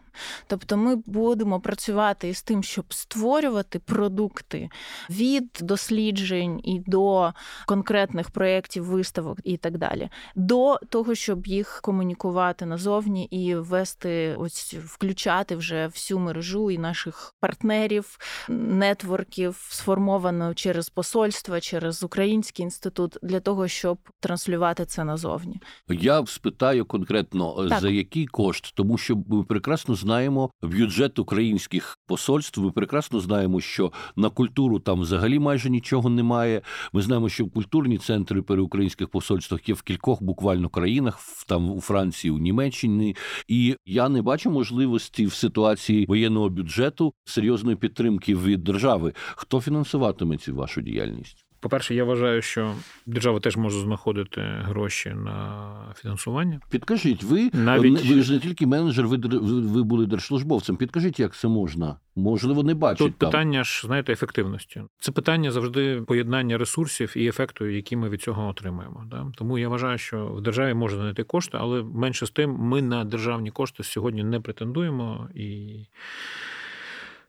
Тобто 0.47 0.77
ми 0.77 0.95
будемо 0.95 1.59
працювати 1.59 2.29
із 2.29 2.41
тим, 2.41 2.63
щоб 2.63 2.93
створювати 2.93 3.79
продукти 3.79 4.69
від 5.09 5.50
досліджень 5.61 6.61
і 6.63 6.79
до 6.88 7.33
конкретних 7.65 8.29
проєктів, 8.29 8.85
виставок 8.85 9.38
і 9.43 9.57
так 9.57 9.77
далі, 9.77 10.09
до 10.35 10.79
того, 10.89 11.15
щоб 11.15 11.47
їх 11.47 11.79
комунікувати 11.83 12.65
назовні 12.65 13.25
і 13.25 13.55
вести, 13.55 14.35
ось 14.38 14.73
включати 14.73 15.55
вже 15.55 15.88
всю 15.88 16.19
мережу 16.19 16.71
і 16.71 16.77
наших 16.77 17.35
партнерів, 17.39 18.17
нетворків, 18.50 19.67
сформовано 19.69 20.53
через 20.53 20.89
посольства, 20.89 21.59
через 21.59 22.03
Український 22.03 22.63
інститут, 22.63 23.17
для 23.21 23.39
того, 23.39 23.67
щоб 23.67 23.97
транслювати 24.22 24.86
це 24.86 25.04
назовні. 25.04 25.62
Я 25.90 26.25
спитаю 26.25 26.86
конкретно 26.86 27.68
так. 27.70 27.80
за 27.80 27.90
який 27.90 28.25
кошт, 28.25 28.75
тому 28.75 28.98
що 28.98 29.24
ми 29.28 29.44
прекрасно 29.44 29.96
знаємо 29.96 30.51
бюджет 30.62 31.20
українських 31.20 31.98
посольств. 32.08 32.62
Ми 32.62 32.72
прекрасно 32.72 33.20
знаємо, 33.20 33.62
що 33.62 33.92
на 34.16 34.30
культуру 34.30 34.80
там 34.80 35.01
взагалі 35.01 35.40
майже 35.40 35.70
нічого 35.70 36.10
немає. 36.10 36.62
Ми 36.94 37.01
знаємо, 37.01 37.30
що 37.30 37.48
культурні 37.48 37.98
центри 37.98 38.42
при 38.42 38.62
українських 38.62 39.10
посольствах 39.10 39.70
є 39.70 39.75
в 39.75 39.82
кількох 39.82 40.24
буквально 40.24 40.70
країнах, 40.70 41.20
там 41.48 41.72
у 41.72 41.82
Франції, 41.82 42.32
у 42.32 42.38
Німеччині, 42.38 43.16
і 43.48 43.75
я 43.86 44.10
не 44.10 44.22
бачу 44.22 44.51
можливості 44.51 45.25
в 45.25 45.34
ситуації 45.34 46.06
воєнного 46.06 46.50
бюджету 46.50 47.13
серйозної 47.25 47.78
підтримки 47.78 48.36
від 48.36 48.63
держави. 48.63 49.13
Хто 49.36 49.62
фінансуватиме 49.62 50.38
цю 50.38 50.56
вашу 50.56 50.82
діяльність? 50.82 51.46
По-перше, 51.62 51.96
я 51.96 52.03
вважаю, 52.03 52.41
що 52.41 52.75
держава 53.06 53.39
теж 53.39 53.58
може 53.58 53.80
знаходити 53.80 54.41
гроші 54.41 55.10
на 55.10 55.72
фінансування. 55.96 56.62
Підкажіть, 56.70 57.24
ви 57.24 57.50
Навіть... 57.53 58.06
ви 58.06 58.22
ж 58.22 58.34
не 58.34 58.39
тільки 58.39 58.68
менеджер, 58.68 59.08
ви 59.08 59.18
ви 59.68 59.84
були 59.84 60.06
держслужбовцем. 60.06 60.77
Підкажіть, 60.77 61.20
як 61.20 61.36
це 61.36 61.48
можна? 61.48 61.96
Можливо, 62.15 62.63
не 62.63 62.74
бачать 62.74 62.98
Тут 62.98 63.18
там. 63.18 63.30
питання 63.30 63.63
ж 63.63 63.88
знаєте 63.88 64.13
ефективності. 64.13 64.82
Це 65.00 65.12
питання 65.12 65.51
завжди 65.51 66.01
поєднання 66.08 66.58
ресурсів 66.58 67.13
і 67.18 67.27
ефекту, 67.27 67.65
які 67.65 67.96
ми 67.96 68.10
від 68.10 68.22
цього 68.22 68.48
отримаємо. 68.48 69.03
Да? 69.12 69.27
Тому 69.36 69.58
я 69.58 69.70
вважаю, 69.70 69.98
що 69.98 70.27
в 70.27 70.41
державі 70.41 70.74
можна 70.74 71.00
знайти 71.00 71.24
кошти, 71.24 71.58
але 71.62 71.84
менше 71.84 72.25
з 72.25 72.30
тим, 72.30 72.51
ми 72.51 72.82
на 72.82 73.03
державні 73.03 73.51
кошти 73.51 73.84
сьогодні 73.84 74.24
не 74.24 74.39
претендуємо 74.39 75.30
і. 75.36 75.80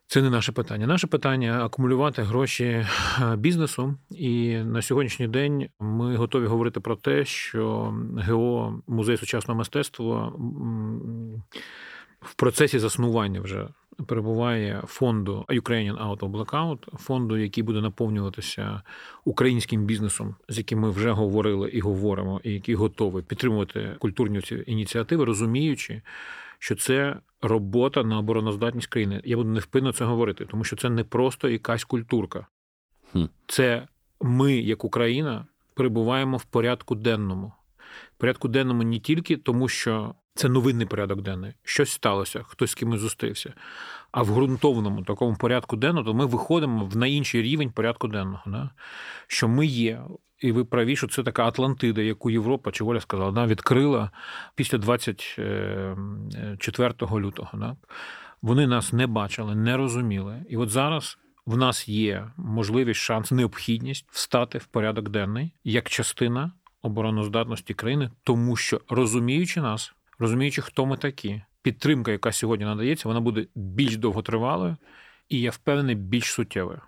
Це 0.07 0.21
не 0.21 0.29
наше 0.29 0.51
питання. 0.51 0.87
Наше 0.87 1.07
питання 1.07 1.65
акумулювати 1.65 2.21
гроші 2.21 2.63
е, 2.63 2.87
бізнесу. 3.35 3.95
І 4.11 4.57
на 4.57 4.81
сьогоднішній 4.81 5.27
день 5.27 5.69
ми 5.79 6.15
готові 6.15 6.45
говорити 6.45 6.79
про 6.79 6.95
те, 6.95 7.25
що 7.25 7.93
ГО 8.27 8.81
музей 8.87 9.17
сучасного 9.17 9.57
мистецтва 9.57 10.33
в 12.21 12.35
процесі 12.35 12.79
заснування 12.79 13.41
вже 13.41 13.67
перебуває 14.07 14.83
фонду 14.87 15.45
Ukrainian 15.49 16.07
Out 16.07 16.19
of 16.19 16.31
Blackout, 16.31 16.97
фонду, 16.97 17.37
який 17.37 17.63
буде 17.63 17.81
наповнюватися 17.81 18.81
українським 19.25 19.85
бізнесом, 19.85 20.35
з 20.49 20.57
яким 20.57 20.79
ми 20.79 20.89
вже 20.89 21.11
говорили 21.11 21.69
і 21.69 21.79
говоримо, 21.79 22.41
і 22.43 22.53
який 22.53 22.75
готовий 22.75 23.23
підтримувати 23.23 23.95
культурні 23.99 24.41
ці 24.41 24.63
ініціативи, 24.67 25.25
розуміючи 25.25 26.01
що 26.59 26.75
це 26.75 27.17
робота 27.41 28.03
на 28.03 28.19
обороноздатність 28.19 28.87
країни. 28.87 29.21
Я 29.25 29.37
буду 29.37 29.49
невпинно 29.49 29.93
це 29.93 30.05
говорити, 30.05 30.45
тому 30.45 30.63
що 30.63 30.75
це 30.75 30.89
не 30.89 31.03
просто 31.03 31.49
якась 31.49 31.83
культурка. 31.83 32.47
Це 33.47 33.87
ми, 34.21 34.53
як 34.53 34.83
Україна, 34.83 35.45
перебуваємо 35.73 36.37
в 36.37 36.43
порядку 36.43 36.95
денному. 36.95 37.53
Порядку 38.23 38.47
денному 38.47 38.83
не 38.83 38.99
тільки 38.99 39.37
тому, 39.37 39.67
що 39.67 40.15
це 40.35 40.49
новинний 40.49 40.87
порядок 40.87 41.21
денний, 41.21 41.53
щось 41.63 41.91
сталося, 41.91 42.43
хтось 42.43 42.71
з 42.71 42.75
кимось 42.75 42.99
зустрівся. 42.99 43.53
А 44.11 44.23
в 44.23 44.33
ґрунтовному 44.33 45.03
такому 45.03 45.35
порядку 45.35 45.75
денному, 45.75 46.05
то 46.05 46.13
ми 46.13 46.25
виходимо 46.25 46.89
на 46.93 47.07
інший 47.07 47.41
рівень 47.41 47.71
порядку 47.71 48.07
денного. 48.07 48.43
Да? 48.45 48.69
Що 49.27 49.47
ми 49.47 49.65
є 49.65 50.01
і 50.39 50.51
ви 50.51 50.65
праві, 50.65 50.95
що 50.95 51.07
це 51.07 51.23
така 51.23 51.45
Атлантида, 51.45 52.01
яку 52.01 52.29
Європа 52.29 52.71
чи 52.71 52.83
воля 52.83 52.99
сказала, 52.99 53.29
вона 53.29 53.47
відкрила 53.47 54.11
після 54.55 54.77
24 54.77 56.93
лютого. 57.11 57.49
Да? 57.53 57.75
Вони 58.41 58.67
нас 58.67 58.93
не 58.93 59.07
бачили, 59.07 59.55
не 59.55 59.77
розуміли. 59.77 60.45
І 60.49 60.57
от 60.57 60.69
зараз 60.69 61.17
в 61.45 61.57
нас 61.57 61.89
є 61.89 62.31
можливість, 62.37 62.99
шанс, 62.99 63.31
необхідність 63.31 64.05
встати 64.11 64.57
в 64.57 64.65
порядок 64.65 65.09
денний 65.09 65.53
як 65.63 65.89
частина 65.89 66.51
обороноздатності 66.83 67.73
країни, 67.73 68.11
тому 68.23 68.55
що 68.55 68.81
розуміючи 68.89 69.61
нас, 69.61 69.93
розуміючи, 70.19 70.61
хто 70.61 70.85
ми 70.85 70.97
такі, 70.97 71.41
підтримка, 71.61 72.11
яка 72.11 72.31
сьогодні 72.31 72.65
надається, 72.65 73.07
вона 73.07 73.19
буде 73.19 73.45
більш 73.55 73.97
довготривалою 73.97 74.77
і 75.29 75.39
я 75.39 75.51
впевнений, 75.51 75.95
більш 75.95 76.25
суттєвою. 76.25 76.81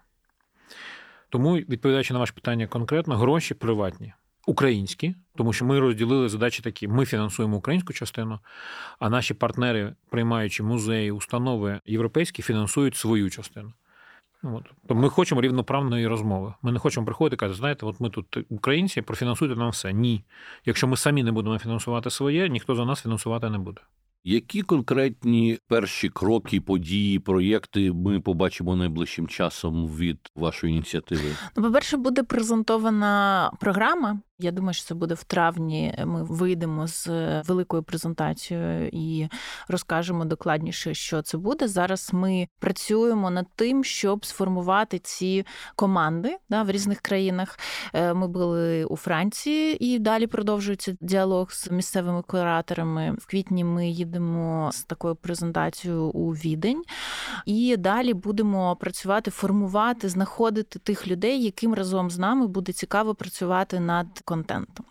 Тому, 1.29 1.55
відповідаючи 1.55 2.13
на 2.13 2.19
ваше 2.19 2.33
питання 2.33 2.67
конкретно, 2.67 3.17
гроші 3.17 3.53
приватні. 3.53 4.13
Українські, 4.47 5.15
тому 5.35 5.53
що 5.53 5.65
ми 5.65 5.79
розділили 5.79 6.29
задачі 6.29 6.63
такі: 6.63 6.87
ми 6.87 7.05
фінансуємо 7.05 7.57
українську 7.57 7.93
частину, 7.93 8.39
а 8.99 9.09
наші 9.09 9.33
партнери, 9.33 9.95
приймаючи 10.09 10.63
музеї, 10.63 11.11
установи 11.11 11.79
європейські, 11.85 12.41
фінансують 12.41 12.95
свою 12.95 13.29
частину. 13.29 13.73
От. 14.53 14.63
То 14.87 14.95
ми 14.95 15.09
хочемо 15.09 15.41
рівноправної 15.41 16.07
розмови. 16.07 16.53
Ми 16.61 16.71
не 16.71 16.79
хочемо 16.79 17.05
приходити 17.05 17.35
і 17.35 17.37
казати, 17.37 17.57
знаєте, 17.57 17.85
от 17.85 17.99
ми 17.99 18.09
тут 18.09 18.37
українці, 18.49 19.01
профінансуйте 19.01 19.55
нам 19.55 19.69
все. 19.69 19.93
Ні. 19.93 20.23
Якщо 20.65 20.87
ми 20.87 20.97
самі 20.97 21.23
не 21.23 21.31
будемо 21.31 21.59
фінансувати 21.59 22.09
своє, 22.09 22.49
ніхто 22.49 22.75
за 22.75 22.85
нас 22.85 23.01
фінансувати 23.01 23.49
не 23.49 23.57
буде. 23.57 23.81
Які 24.27 24.61
конкретні 24.61 25.59
перші 25.67 26.09
кроки, 26.09 26.61
події, 26.61 27.19
проєкти 27.19 27.91
ми 27.91 28.19
побачимо 28.19 28.75
найближчим 28.75 29.27
часом 29.27 29.87
від 29.87 30.17
вашої 30.35 30.73
ініціативи? 30.73 31.35
Ну, 31.57 31.63
по 31.63 31.71
перше, 31.71 31.97
буде 31.97 32.23
презентована 32.23 33.51
програма 33.59 34.19
я 34.39 34.51
думаю, 34.51 34.73
що 34.73 34.85
це 34.85 34.95
буде 34.95 35.15
в 35.15 35.23
травні. 35.23 35.95
Ми 36.05 36.23
вийдемо 36.23 36.87
з 36.87 37.07
великою 37.41 37.83
презентацією 37.83 38.89
і 38.93 39.27
розкажемо 39.67 40.25
докладніше, 40.25 40.93
що 40.93 41.21
це 41.21 41.37
буде. 41.37 41.67
Зараз 41.67 42.09
ми 42.13 42.47
працюємо 42.59 43.31
над 43.31 43.45
тим, 43.55 43.83
щоб 43.83 44.25
сформувати 44.25 44.99
ці 44.99 45.45
команди 45.75 46.37
да, 46.49 46.63
в 46.63 46.71
різних 46.71 47.01
країнах. 47.01 47.59
Е, 47.93 48.13
ми 48.13 48.27
були 48.27 48.85
у 48.85 48.95
Франції 48.95 49.85
і 49.85 49.99
далі 49.99 50.27
продовжується 50.27 50.97
діалог 51.01 51.51
з 51.51 51.71
місцевими 51.71 52.21
кураторами. 52.21 53.15
В 53.19 53.25
квітні 53.25 53.63
ми 53.63 53.89
з 54.71 54.83
такою 54.83 55.15
презентацією 55.15 56.03
у 56.03 56.31
відень, 56.31 56.83
і 57.45 57.77
далі 57.77 58.13
будемо 58.13 58.75
працювати, 58.75 59.31
формувати, 59.31 60.09
знаходити 60.09 60.79
тих 60.79 61.07
людей, 61.07 61.43
яким 61.43 61.73
разом 61.73 62.11
з 62.11 62.17
нами 62.17 62.47
буде 62.47 62.71
цікаво 62.71 63.15
працювати 63.15 63.79
над 63.79 64.07
контентом. 64.25 64.85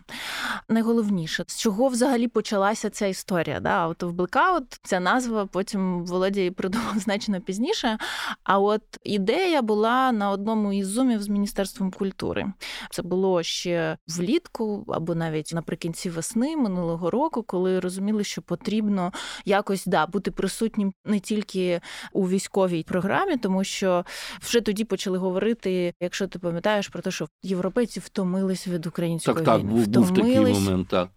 Найголовніше, 0.69 1.43
з 1.47 1.59
чого 1.59 1.87
взагалі 1.87 2.27
почалася 2.27 2.89
ця 2.89 3.05
історія? 3.07 3.59
Да? 3.59 3.87
От 3.87 4.03
в 4.03 4.09
Blackout 4.09 4.79
ця 4.83 4.99
назва 4.99 5.45
потім 5.45 6.05
Володя 6.05 6.39
її 6.39 6.51
придумав 6.51 6.93
значно 6.99 7.41
пізніше. 7.41 7.97
А 8.43 8.59
от 8.59 8.81
ідея 9.03 9.61
була 9.61 10.11
на 10.11 10.31
одному 10.31 10.73
із 10.73 10.87
зумів 10.87 11.23
з 11.23 11.27
Міністерством 11.27 11.91
культури. 11.91 12.45
Це 12.91 13.01
було 13.01 13.43
ще 13.43 13.97
влітку 14.07 14.85
або 14.87 15.15
навіть 15.15 15.53
наприкінці 15.53 16.09
весни 16.09 16.57
минулого 16.57 17.11
року, 17.11 17.43
коли 17.43 17.79
розуміли, 17.79 18.23
що 18.23 18.41
потрібно 18.41 19.11
якось 19.45 19.85
да, 19.85 20.07
бути 20.07 20.31
присутнім 20.31 20.93
не 21.05 21.19
тільки 21.19 21.81
у 22.13 22.29
військовій 22.29 22.83
програмі, 22.83 23.37
тому 23.37 23.63
що 23.63 24.05
вже 24.41 24.61
тоді 24.61 24.83
почали 24.83 25.17
говорити, 25.17 25.93
якщо 25.99 26.27
ти 26.27 26.39
пам'ятаєш 26.39 26.87
про 26.87 27.01
те, 27.01 27.11
що 27.11 27.27
європейці 27.43 27.99
втомились 27.99 28.67
від 28.67 28.85
української 28.85 29.35
так, 29.35 29.45
так, 29.45 29.63
був, 29.63 29.87
був 29.87 30.13
такий 30.13 30.39
момент, 30.39 30.87
так. 30.87 31.09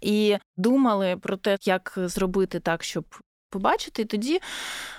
І 0.00 0.36
думали 0.56 1.16
про 1.16 1.36
те, 1.36 1.56
як 1.64 1.92
зробити 1.96 2.60
так, 2.60 2.84
щоб 2.84 3.04
побачити. 3.50 4.02
І 4.02 4.04
тоді 4.04 4.40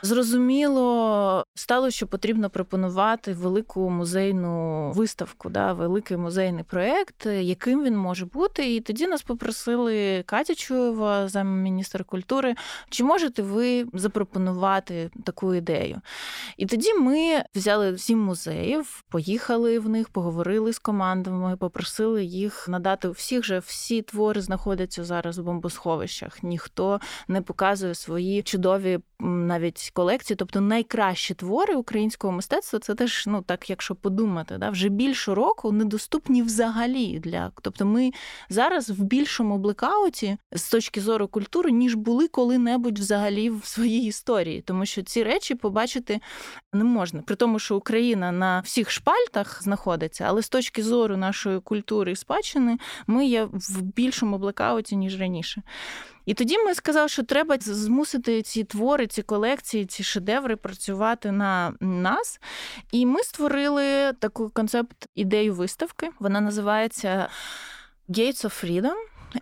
зрозуміло 0.02 1.44
стало, 1.56 1.90
що 1.90 2.08
потрібно 2.08 2.50
пропонувати 2.50 3.34
велику 3.34 3.90
музейну 3.90 4.92
виставку, 4.92 5.50
да, 5.50 5.74
великий 5.74 6.18
музейний 6.18 6.64
проєкт, 6.64 7.26
яким 7.26 7.84
він 7.84 7.98
може 7.98 8.26
бути. 8.26 8.76
І 8.76 8.82
тоді 8.82 9.08
нас 9.08 9.22
попросили 9.22 10.24
Катя 10.26 10.56
Чуєва, 10.56 11.28
замміністра 11.28 12.04
культури, 12.04 12.56
чи 12.90 13.04
можете 13.04 13.42
ви 13.42 13.86
запропонувати 13.94 15.12
таку 15.26 15.56
ідею? 15.56 16.02
І 16.58 16.66
тоді 16.66 16.94
ми 16.94 17.44
взяли 17.56 17.98
сім 17.98 18.20
музеїв, 18.20 19.04
поїхали 19.10 19.80
в 19.80 19.90
них, 19.90 20.10
поговорили 20.10 20.74
з 20.74 20.80
командами, 20.80 21.58
попросили 21.58 22.24
їх 22.24 22.68
надати 22.70 23.10
всіх 23.10 23.46
же 23.46 23.60
всі 23.60 24.02
твори 24.02 24.42
знаходяться 24.42 25.04
зараз 25.04 25.38
в 25.38 25.44
бомбосховищах. 25.44 26.44
Ніхто 26.44 27.00
не 27.28 27.42
показує 27.42 27.96
свої 27.96 28.39
чудові 28.42 29.00
навіть 29.20 29.92
колекції, 29.94 30.38
тобто 30.38 30.62
найкращі 30.62 31.34
твори 31.34 31.76
українського 31.76 32.34
мистецтва, 32.34 32.80
це 32.80 32.96
теж, 32.96 33.24
ну 33.28 33.42
так, 33.42 33.70
якщо 33.70 33.96
подумати, 33.96 34.58
да, 34.58 34.70
вже 34.70 34.90
більше 34.90 35.36
року 35.36 35.72
недоступні 35.72 36.44
взагалі 36.44 37.20
для. 37.20 37.52
Тобто, 37.62 37.86
ми 37.86 38.12
зараз 38.50 38.90
в 38.90 39.04
більшому 39.04 39.58
блекауті 39.58 40.38
з 40.52 40.70
точки 40.70 41.02
зору 41.02 41.28
культури, 41.28 41.72
ніж 41.72 41.96
були 41.96 42.28
коли-небудь 42.28 43.00
взагалі 43.00 43.50
в 43.50 43.66
своїй 43.66 44.06
історії, 44.06 44.62
тому 44.62 44.86
що 44.86 45.04
ці 45.04 45.24
речі 45.24 45.56
побачити 45.56 46.20
не 46.74 46.84
можна. 46.84 47.22
При 47.22 47.36
тому, 47.36 47.60
що 47.60 47.76
Україна 47.76 48.32
на 48.32 48.60
всіх 48.60 48.92
шпальтах 48.92 49.64
знаходиться, 49.64 50.26
але 50.28 50.42
з 50.42 50.50
точки 50.50 50.84
зору 50.84 51.18
нашої 51.18 51.60
культури 51.60 52.12
і 52.12 52.16
спадщини 52.16 52.78
ми 53.08 53.26
є 53.26 53.44
в 53.52 53.82
більшому 53.82 54.38
блекауті, 54.38 54.96
ніж 54.96 55.20
раніше. 55.20 55.64
І 56.30 56.34
тоді 56.34 56.58
ми 56.58 56.76
сказали, 56.76 57.10
що 57.10 57.24
треба 57.24 57.58
змусити 57.60 58.42
ці 58.42 58.64
твори, 58.64 59.08
ці 59.08 59.22
колекції, 59.22 59.86
ці 59.86 60.04
шедеври 60.04 60.56
працювати 60.56 61.32
на 61.32 61.74
нас. 61.80 62.40
І 62.92 63.06
ми 63.06 63.24
створили 63.24 64.14
таку 64.14 64.50
концепт 64.50 65.08
ідею 65.16 65.54
виставки. 65.54 66.10
Вона 66.20 66.42
називається 66.42 67.30
Gates 68.10 68.46
of 68.46 68.66
Freedom. 68.66 68.96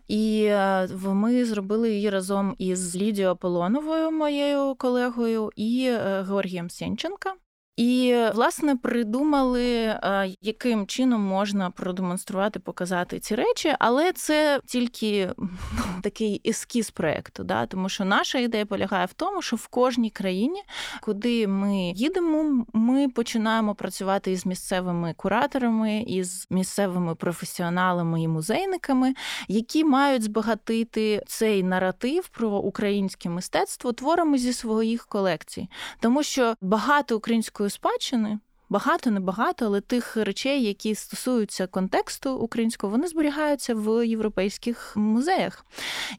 І 0.07 0.43
е, 0.43 0.87
ми 1.03 1.45
зробили 1.45 1.91
її 1.91 2.09
разом 2.09 2.55
із 2.57 2.95
Лідією 2.95 3.31
Аполоновою, 3.31 4.11
моєю 4.11 4.75
колегою, 4.75 5.51
і 5.55 5.87
е, 5.89 6.23
Георгієм 6.27 6.69
Сенченка. 6.69 7.33
І 7.77 8.15
власне 8.33 8.75
придумали, 8.75 9.65
е, 9.65 10.35
яким 10.41 10.87
чином 10.87 11.21
можна 11.21 11.71
продемонструвати, 11.71 12.59
показати 12.59 13.19
ці 13.19 13.35
речі, 13.35 13.75
але 13.79 14.11
це 14.11 14.61
тільки 14.65 15.29
ну, 15.37 15.49
такий 16.03 16.41
ескіз 16.45 16.89
проекту, 16.89 17.43
да? 17.43 17.65
тому 17.65 17.89
що 17.89 18.05
наша 18.05 18.39
ідея 18.39 18.65
полягає 18.65 19.05
в 19.05 19.13
тому, 19.13 19.41
що 19.41 19.55
в 19.55 19.67
кожній 19.67 20.09
країні, 20.09 20.63
куди 21.01 21.47
ми 21.47 21.91
їдемо, 21.95 22.65
ми 22.73 23.09
починаємо 23.09 23.75
працювати 23.75 24.31
із 24.31 24.45
місцевими 24.45 25.13
кураторами, 25.17 26.01
із 26.01 26.47
місцевими 26.49 27.15
професіоналами 27.15 28.21
і 28.21 28.27
музейниками, 28.27 29.13
які 29.47 29.83
мають 29.83 30.23
збагатити 30.23 31.23
цей 31.27 31.63
наратив 31.63 32.27
про 32.27 32.49
українське 32.49 33.29
мистецтво 33.29 33.93
творами 33.93 34.37
зі 34.37 34.53
своїх 34.53 35.05
колекцій, 35.05 35.69
тому 35.99 36.23
що 36.23 36.55
багато 36.61 37.17
української 37.17 37.66
культурної 37.67 37.69
спадщини. 37.69 38.39
Багато, 38.69 39.11
небагато, 39.11 39.65
але 39.65 39.81
тих 39.81 40.17
речей, 40.17 40.63
які 40.63 40.95
стосуються 40.95 41.67
контексту 41.67 42.35
українського, 42.35 42.91
вони 42.91 43.07
зберігаються 43.07 43.75
в 43.75 44.07
європейських 44.07 44.97
музеях. 44.97 45.65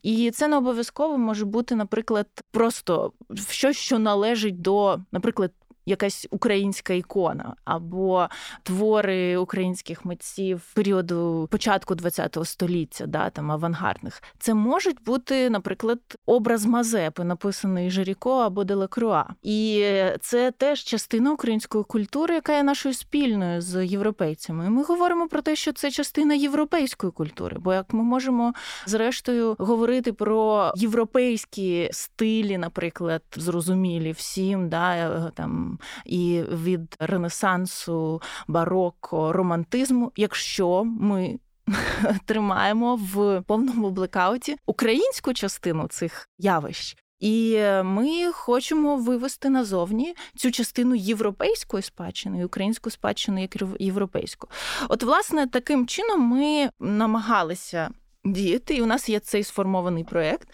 І 0.02 0.30
це 0.30 0.48
не 0.48 0.56
обов'язково 0.56 1.18
може 1.18 1.44
бути, 1.44 1.74
наприклад, 1.74 2.26
просто 2.50 3.12
щось, 3.48 3.76
що 3.76 3.98
належить 3.98 4.62
до, 4.62 4.98
наприклад, 5.12 5.52
якась 5.88 6.26
українська 6.30 6.92
ікона 6.92 7.54
або 7.64 8.28
твори 8.62 9.36
українських 9.36 10.04
митців 10.04 10.62
періоду 10.74 11.48
початку 11.50 11.94
ХХ 11.94 12.44
століття, 12.44 13.06
да, 13.06 13.30
там 13.30 13.52
авангардних. 13.52 14.22
Це 14.38 14.54
можуть 14.54 15.04
бути, 15.04 15.50
наприклад, 15.50 16.00
образ 16.26 16.66
Мазепи, 16.66 17.24
написаний 17.24 17.90
Жиріко 17.90 18.38
або 18.38 18.64
Делакруа. 18.64 19.24
І 19.42 19.84
це 20.20 20.50
теж 20.50 20.84
частина 20.84 21.32
української 21.32 21.84
культури, 21.84 22.34
яка 22.34 22.56
є 22.56 22.62
нашою 22.62 22.94
спільною 22.94 23.60
з 23.60 23.86
європейцями. 23.86 24.66
І 24.66 24.70
Ми 24.70 24.82
говоримо 24.82 25.28
про 25.28 25.42
те, 25.42 25.56
що 25.56 25.72
це 25.72 25.90
частина 25.90 26.34
європейської 26.34 27.12
культури. 27.12 27.56
Бо 27.60 27.74
як 27.74 27.92
ми 27.92 28.02
можемо 28.02 28.54
зрештою 28.86 29.56
говорити 29.58 30.12
про 30.12 30.72
європейські 30.76 31.88
стилі, 31.92 32.58
наприклад, 32.58 33.22
зрозумілі 33.36 34.12
всім, 34.12 34.68
да, 34.68 35.30
там 35.34 35.77
і 36.04 36.42
від 36.52 36.96
Ренесансу, 36.98 38.22
бароко, 38.48 39.32
романтизму, 39.32 40.12
якщо 40.16 40.84
ми. 40.84 41.38
Тримаємо 42.24 42.96
в 42.96 43.42
повному 43.46 43.90
блекауті 43.90 44.56
українську 44.66 45.34
частину 45.34 45.88
цих 45.88 46.28
явищ, 46.38 46.96
і 47.20 47.58
ми 47.84 48.32
хочемо 48.32 48.96
вивести 48.96 49.50
назовні 49.50 50.14
цю 50.36 50.50
частину 50.50 50.94
європейської 50.94 51.82
спадщини, 51.82 52.44
українську 52.44 52.90
спадщину 52.90 53.40
як 53.40 53.56
європейську. 53.78 54.48
От, 54.88 55.02
власне, 55.02 55.46
таким 55.46 55.86
чином 55.86 56.20
ми 56.20 56.70
намагалися 56.80 57.90
діяти, 58.32 58.74
і 58.74 58.82
у 58.82 58.86
нас 58.86 59.08
є 59.08 59.18
цей 59.18 59.44
сформований 59.44 60.04
проєкт. 60.04 60.48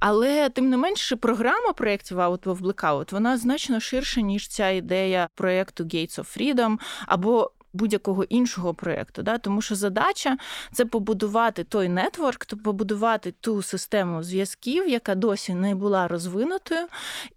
Але 0.00 0.48
тим 0.48 0.70
не 0.70 0.76
менше, 0.76 1.16
програма 1.16 1.72
проєктів 1.72 2.18
Out 2.18 2.42
of 2.42 2.58
Blackout, 2.58 3.12
вона 3.12 3.36
значно 3.36 3.80
ширша, 3.80 4.20
ніж 4.20 4.48
ця 4.48 4.68
ідея 4.68 5.28
проєкту 5.34 5.84
Gates 5.84 6.18
of 6.18 6.38
Freedom 6.38 6.78
або 7.06 7.50
будь-якого 7.72 8.24
іншого 8.24 8.74
проєкту. 8.74 9.22
Да? 9.22 9.38
Тому 9.38 9.62
що 9.62 9.74
задача 9.74 10.36
це 10.72 10.84
побудувати 10.84 11.64
той 11.64 11.88
нетворк, 11.88 12.44
то 12.44 12.56
побудувати 12.56 13.34
ту 13.40 13.62
систему 13.62 14.22
зв'язків, 14.22 14.88
яка 14.88 15.14
досі 15.14 15.54
не 15.54 15.74
була 15.74 16.08
розвинутою, 16.08 16.86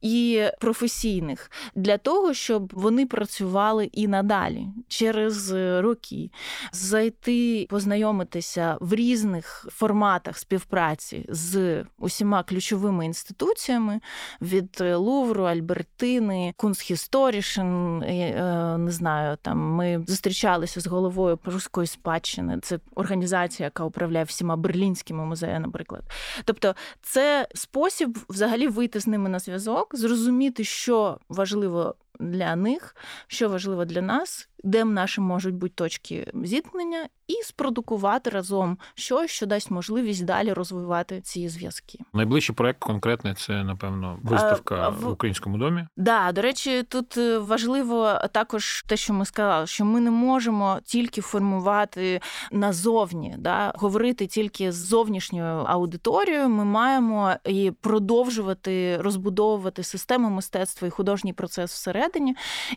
і 0.02 0.44
професійних 0.60 1.52
для 1.76 1.98
того, 1.98 2.34
щоб 2.34 2.72
вони 2.74 3.06
працювали 3.06 3.86
і 3.86 4.08
надалі 4.08 4.68
через 4.88 5.52
роки, 5.52 6.32
зайти, 6.72 7.68
познайомитися 7.70 8.78
в 8.82 8.94
різних 8.94 9.68
форматах 9.72 10.38
співпраці 10.38 11.26
з 11.30 11.84
усіма 12.00 12.44
ключовими 12.44 13.06
інституціями 13.06 14.00
від 14.42 14.84
Лувру, 14.96 15.44
Альбертини, 15.44 16.54
Кунсхісторішен, 16.58 18.04
е, 18.04 18.78
не 18.78 18.92
знаю, 18.92 19.38
там 19.42 19.60
ми 19.60 20.06
зустрічалися 20.22 20.80
з 20.82 20.88
головою 20.88 21.40
руської 21.46 21.88
спадщини. 21.88 22.60
Це 22.62 22.80
організація, 22.96 23.68
яка 23.68 23.84
управляє 23.84 24.26
всіма 24.26 24.56
берлінськими 24.56 25.26
музеями, 25.26 25.60
наприклад. 25.60 26.02
Тобто, 26.46 26.76
це 27.02 27.48
спосіб 27.56 28.18
взагалі 28.30 28.68
вийти 28.68 29.00
з 29.00 29.08
ними 29.08 29.30
на 29.30 29.40
зв'язок, 29.40 29.96
зрозуміти, 29.96 30.64
що 30.64 31.18
важливо 31.30 31.96
для 32.20 32.56
них, 32.56 32.96
що 33.28 33.50
важливо 33.50 33.86
для 33.86 34.02
нас, 34.02 34.50
де 34.64 34.86
наші 34.86 35.22
можуть 35.22 35.56
бути 35.56 35.74
точки 35.76 36.32
зіткнення, 36.44 37.08
і 37.28 37.44
спродукувати 37.44 38.30
разом 38.30 38.78
щось, 38.96 39.32
що 39.32 39.46
дасть 39.46 39.72
можливість 39.72 40.26
далі 40.26 40.54
розвивати 40.54 41.22
ці 41.22 41.50
зв'язки. 41.50 42.00
Найближчий 42.14 42.56
проект 42.56 42.80
конкретний 42.80 43.34
це, 43.34 43.64
напевно, 43.64 44.20
виставка 44.24 44.76
а, 44.76 44.90
в 44.90 45.10
українському 45.10 45.58
домі. 45.58 45.88
Да, 45.98 46.32
до 46.32 46.42
речі, 46.42 46.84
тут 46.84 47.18
е, 47.18 47.38
важливо 47.38 48.20
також 48.32 48.84
те, 48.88 48.98
що 48.98 49.14
ми 49.14 49.26
сказали, 49.26 49.68
що 49.68 49.86
ми 49.86 50.00
не 50.00 50.12
можемо 50.12 50.80
тільки 50.84 51.22
формувати 51.22 52.22
назовні, 52.52 53.36
да, 53.38 53.74
говорити 53.76 54.28
тільки 54.28 54.72
з 54.72 54.76
зовнішньою 54.76 55.64
аудиторією. 55.68 56.50
Ми 56.50 56.66
маємо 56.66 57.34
і 57.46 57.72
продовжувати 57.82 58.98
розбудовувати 58.98 59.84
систему 59.84 60.30
мистецтва 60.30 60.88
і 60.88 60.92
художній 60.92 61.34
процес 61.34 61.72
всередині. 61.72 62.01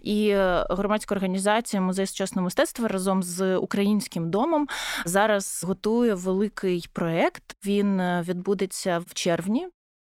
І 0.03 0.29
е, 0.29 0.67
громадська 0.71 1.15
організація 1.15 1.83
музей 1.83 2.07
сучасного 2.07 2.45
мистецтва 2.45 2.89
разом 2.89 3.23
з 3.23 3.57
українським 3.57 4.31
домом 4.31 4.69
зараз 5.05 5.65
готує 5.67 6.15
великий 6.15 6.89
проект. 6.93 7.57
Він 7.67 8.01
е, 8.01 8.25
відбудеться 8.29 8.99
в 8.99 9.15
червні. 9.15 9.69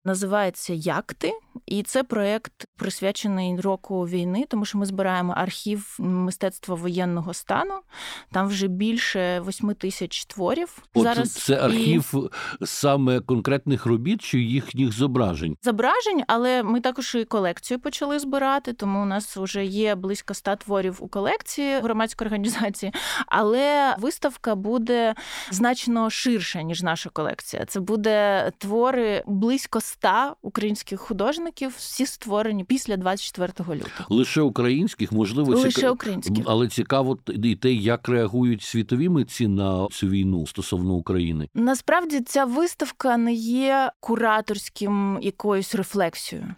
Називається 0.04 0.72
Якти, 0.72 1.32
і 1.66 1.82
це 1.82 2.02
проєкт 2.02 2.66
присвячений 2.76 3.60
року 3.60 4.06
війни, 4.06 4.44
тому 4.48 4.64
що 4.64 4.78
ми 4.78 4.86
збираємо 4.86 5.34
архів 5.36 5.96
мистецтва 5.98 6.74
воєнного 6.74 7.34
стану. 7.34 7.74
Там 8.32 8.48
вже 8.48 8.68
більше 8.68 9.40
восьми 9.40 9.74
тисяч 9.74 10.24
творів. 10.24 10.82
От 10.94 11.02
Зараз 11.02 11.32
це 11.32 11.56
архів 11.56 12.14
і... 12.60 12.66
саме 12.66 13.20
конкретних 13.20 13.86
робіт 13.86 14.22
чи 14.22 14.38
їхніх 14.40 14.92
зображень? 14.92 15.56
Зображень, 15.62 16.22
але 16.26 16.62
ми 16.62 16.80
також 16.80 17.14
і 17.14 17.24
колекцію 17.24 17.80
почали 17.80 18.18
збирати, 18.18 18.72
тому 18.72 19.02
у 19.02 19.04
нас 19.04 19.36
вже 19.36 19.64
є 19.64 19.94
близько 19.94 20.32
ста 20.32 20.56
творів 20.56 20.96
у 21.00 21.08
колекції 21.08 21.80
громадської 21.80 22.26
організації. 22.26 22.92
Але 23.26 23.96
виставка 23.98 24.54
буде 24.54 25.14
значно 25.50 26.10
ширша 26.10 26.62
ніж 26.62 26.82
наша 26.82 27.10
колекція. 27.10 27.64
Це 27.64 27.80
буде 27.80 28.52
твори 28.58 29.22
близько 29.26 29.78
ста 29.78 30.34
українських 30.42 31.00
художників 31.00 31.45
художників, 31.46 31.74
всі 31.78 32.06
створені 32.06 32.64
після 32.64 32.96
24 32.96 33.52
лютого. 33.74 34.16
Лише 34.16 34.40
українських, 34.40 35.12
можливо, 35.12 35.54
Лише 35.54 35.80
ціка- 35.80 35.90
українських. 35.90 36.44
але 36.46 36.68
цікаво 36.68 37.18
і 37.28 37.56
те, 37.56 37.72
як 37.72 38.08
реагують 38.08 38.62
світові 38.62 39.08
митці 39.08 39.48
на 39.48 39.88
цю 39.90 40.08
війну 40.08 40.46
стосовно 40.46 40.94
України. 40.94 41.48
Насправді 41.54 42.20
ця 42.20 42.44
виставка 42.44 43.16
не 43.16 43.32
є 43.34 43.90
кураторським 44.00 45.18
якоюсь 45.22 45.74
рефлексією, 45.74 46.54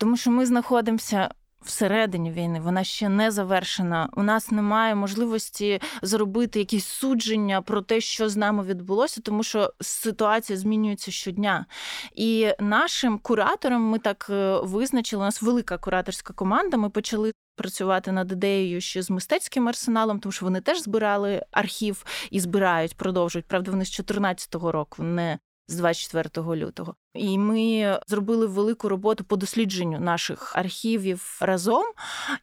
тому 0.00 0.16
що 0.16 0.30
ми 0.30 0.46
знаходимося. 0.46 1.30
Всередині 1.64 2.32
війни 2.32 2.60
вона 2.60 2.84
ще 2.84 3.08
не 3.08 3.30
завершена. 3.30 4.08
У 4.16 4.22
нас 4.22 4.50
немає 4.50 4.94
можливості 4.94 5.80
зробити 6.02 6.58
якісь 6.58 6.86
судження 6.86 7.62
про 7.62 7.82
те, 7.82 8.00
що 8.00 8.28
з 8.28 8.36
нами 8.36 8.62
відбулося, 8.62 9.20
тому 9.20 9.42
що 9.42 9.72
ситуація 9.80 10.58
змінюється 10.58 11.10
щодня. 11.10 11.66
І 12.14 12.50
нашим 12.60 13.18
кураторам 13.18 13.82
ми 13.82 13.98
так 13.98 14.26
е, 14.30 14.60
визначили. 14.62 15.22
У 15.22 15.24
нас 15.24 15.42
велика 15.42 15.78
кураторська 15.78 16.32
команда. 16.32 16.76
Ми 16.76 16.90
почали 16.90 17.32
працювати 17.56 18.12
над 18.12 18.32
ідеєю 18.32 18.80
ще 18.80 19.02
з 19.02 19.10
мистецьким 19.10 19.68
арсеналом, 19.68 20.20
тому 20.20 20.32
що 20.32 20.46
вони 20.46 20.60
теж 20.60 20.82
збирали 20.82 21.42
архів 21.50 22.04
і 22.30 22.40
збирають, 22.40 22.96
продовжують. 22.96 23.46
Правда, 23.46 23.70
вони 23.70 23.84
з 23.84 23.88
2014 23.90 24.54
року, 24.54 25.02
не 25.02 25.38
з 25.68 25.76
24 25.76 26.56
лютого. 26.56 26.94
І 27.14 27.38
ми 27.38 27.98
зробили 28.06 28.46
велику 28.46 28.88
роботу 28.88 29.24
по 29.24 29.36
дослідженню 29.36 30.00
наших 30.00 30.56
архівів 30.56 31.38
разом. 31.40 31.84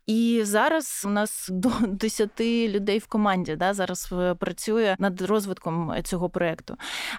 І 0.08 0.42
зараз 0.44 1.04
у 1.06 1.10
нас 1.10 1.50
до 1.52 1.72
10 1.88 2.42
людей 2.42 3.00
в 3.00 3.08
команді 3.08 3.56
да, 3.56 3.74
зараз 3.74 4.10
е, 4.12 4.36
працює 4.36 4.96
над 5.00 5.22
розвитком 5.22 5.94
цього 6.04 6.30
проєкту. 6.30 6.78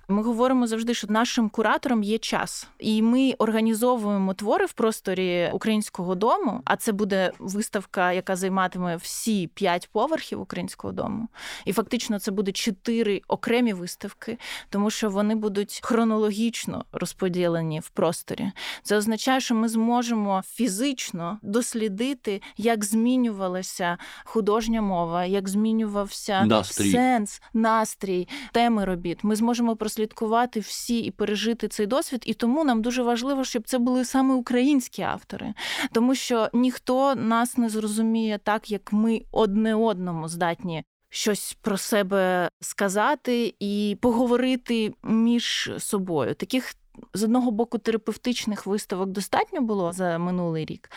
Ми 0.09 0.23
говоримо 0.23 0.67
завжди, 0.67 0.95
що 0.95 1.07
нашим 1.11 1.49
кураторам 1.49 2.03
є 2.03 2.19
час, 2.19 2.69
і 2.79 3.03
ми 3.03 3.35
організовуємо 3.39 4.35
твори 4.35 4.67
в 4.67 4.73
просторі 4.73 5.51
українського 5.53 6.15
дому. 6.15 6.63
А 6.65 6.77
це 6.77 6.93
буде 6.93 7.33
виставка, 7.39 8.13
яка 8.13 8.37
займатиме 8.37 8.97
всі 8.97 9.47
п'ять 9.47 9.89
поверхів 9.93 10.41
українського 10.41 10.93
дому. 10.93 11.29
І 11.65 11.73
фактично 11.73 12.19
це 12.19 12.31
буде 12.31 12.53
чотири 12.53 13.23
окремі 13.29 13.73
виставки, 13.73 14.39
тому 14.71 14.91
що 14.91 15.11
вони 15.11 15.35
будуть 15.35 15.81
хронологічно 15.83 16.85
розподілені 16.93 17.36
в 17.83 17.89
просторі. 17.89 18.53
Це 18.83 18.97
означає, 18.97 19.41
що 19.41 19.55
ми 19.55 19.69
зможемо 19.69 20.43
фізично 20.47 21.39
дослідити, 21.43 22.43
як 22.57 22.85
змінювалася 22.85 23.99
художня 24.25 24.83
мова, 24.83 25.25
як 25.25 25.49
змінювався 25.49 26.45
Настрій. 26.45 26.91
сенс, 26.91 27.43
настрій, 27.55 28.29
теми 28.53 28.85
робіт. 28.85 29.25
Ми 29.25 29.37
зможемо 29.37 29.77
прослідкувати 29.77 30.61
всі 30.61 30.99
і 30.99 31.11
пережити 31.11 31.69
цей 31.69 31.87
досвід. 31.87 32.23
І 32.27 32.35
тому 32.35 32.65
нам 32.65 32.83
дуже 32.83 33.03
важливо, 33.03 33.45
щоб 33.45 33.63
це 33.67 33.79
були 33.79 34.05
саме 34.05 34.35
українські 34.35 35.03
автори, 35.03 35.55
тому 35.93 36.15
що 36.15 36.49
ніхто 36.53 37.15
нас 37.15 37.57
не 37.57 37.69
зрозуміє 37.69 38.39
так, 38.45 38.71
як 38.71 38.93
ми 38.93 39.23
одне 39.33 39.75
одному 39.75 40.29
здатні. 40.29 40.85
Щось 41.11 41.57
про 41.61 41.77
себе 41.77 42.49
сказати 42.61 43.55
і 43.61 43.97
поговорити 44.01 44.93
між 45.03 45.71
собою. 45.79 46.35
Таких 46.35 46.75
з 47.15 47.23
одного 47.23 47.51
боку 47.51 47.79
терапевтичних 47.79 48.67
виставок 48.67 49.09
достатньо 49.09 49.61
було 49.61 49.93
за 49.93 50.19
минулий 50.19 50.65
рік, 50.65 50.91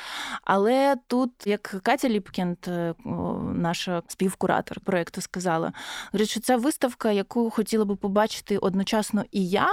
але 0.44 0.96
тут, 1.08 1.32
як 1.46 1.62
Катя 1.84 2.10
Ліпкінд, 2.10 2.58
е, 2.68 2.94
наша 3.54 4.02
співкуратор 4.08 4.80
проєкту, 4.80 5.22
сказала, 5.22 5.74
що 6.24 6.40
це 6.40 6.58
виставка, 6.58 7.12
яку 7.12 7.50
хотіла 7.50 7.86
би 7.86 7.96
побачити 7.96 8.58
одночасно 8.58 9.24
і 9.32 9.50
я. 9.50 9.68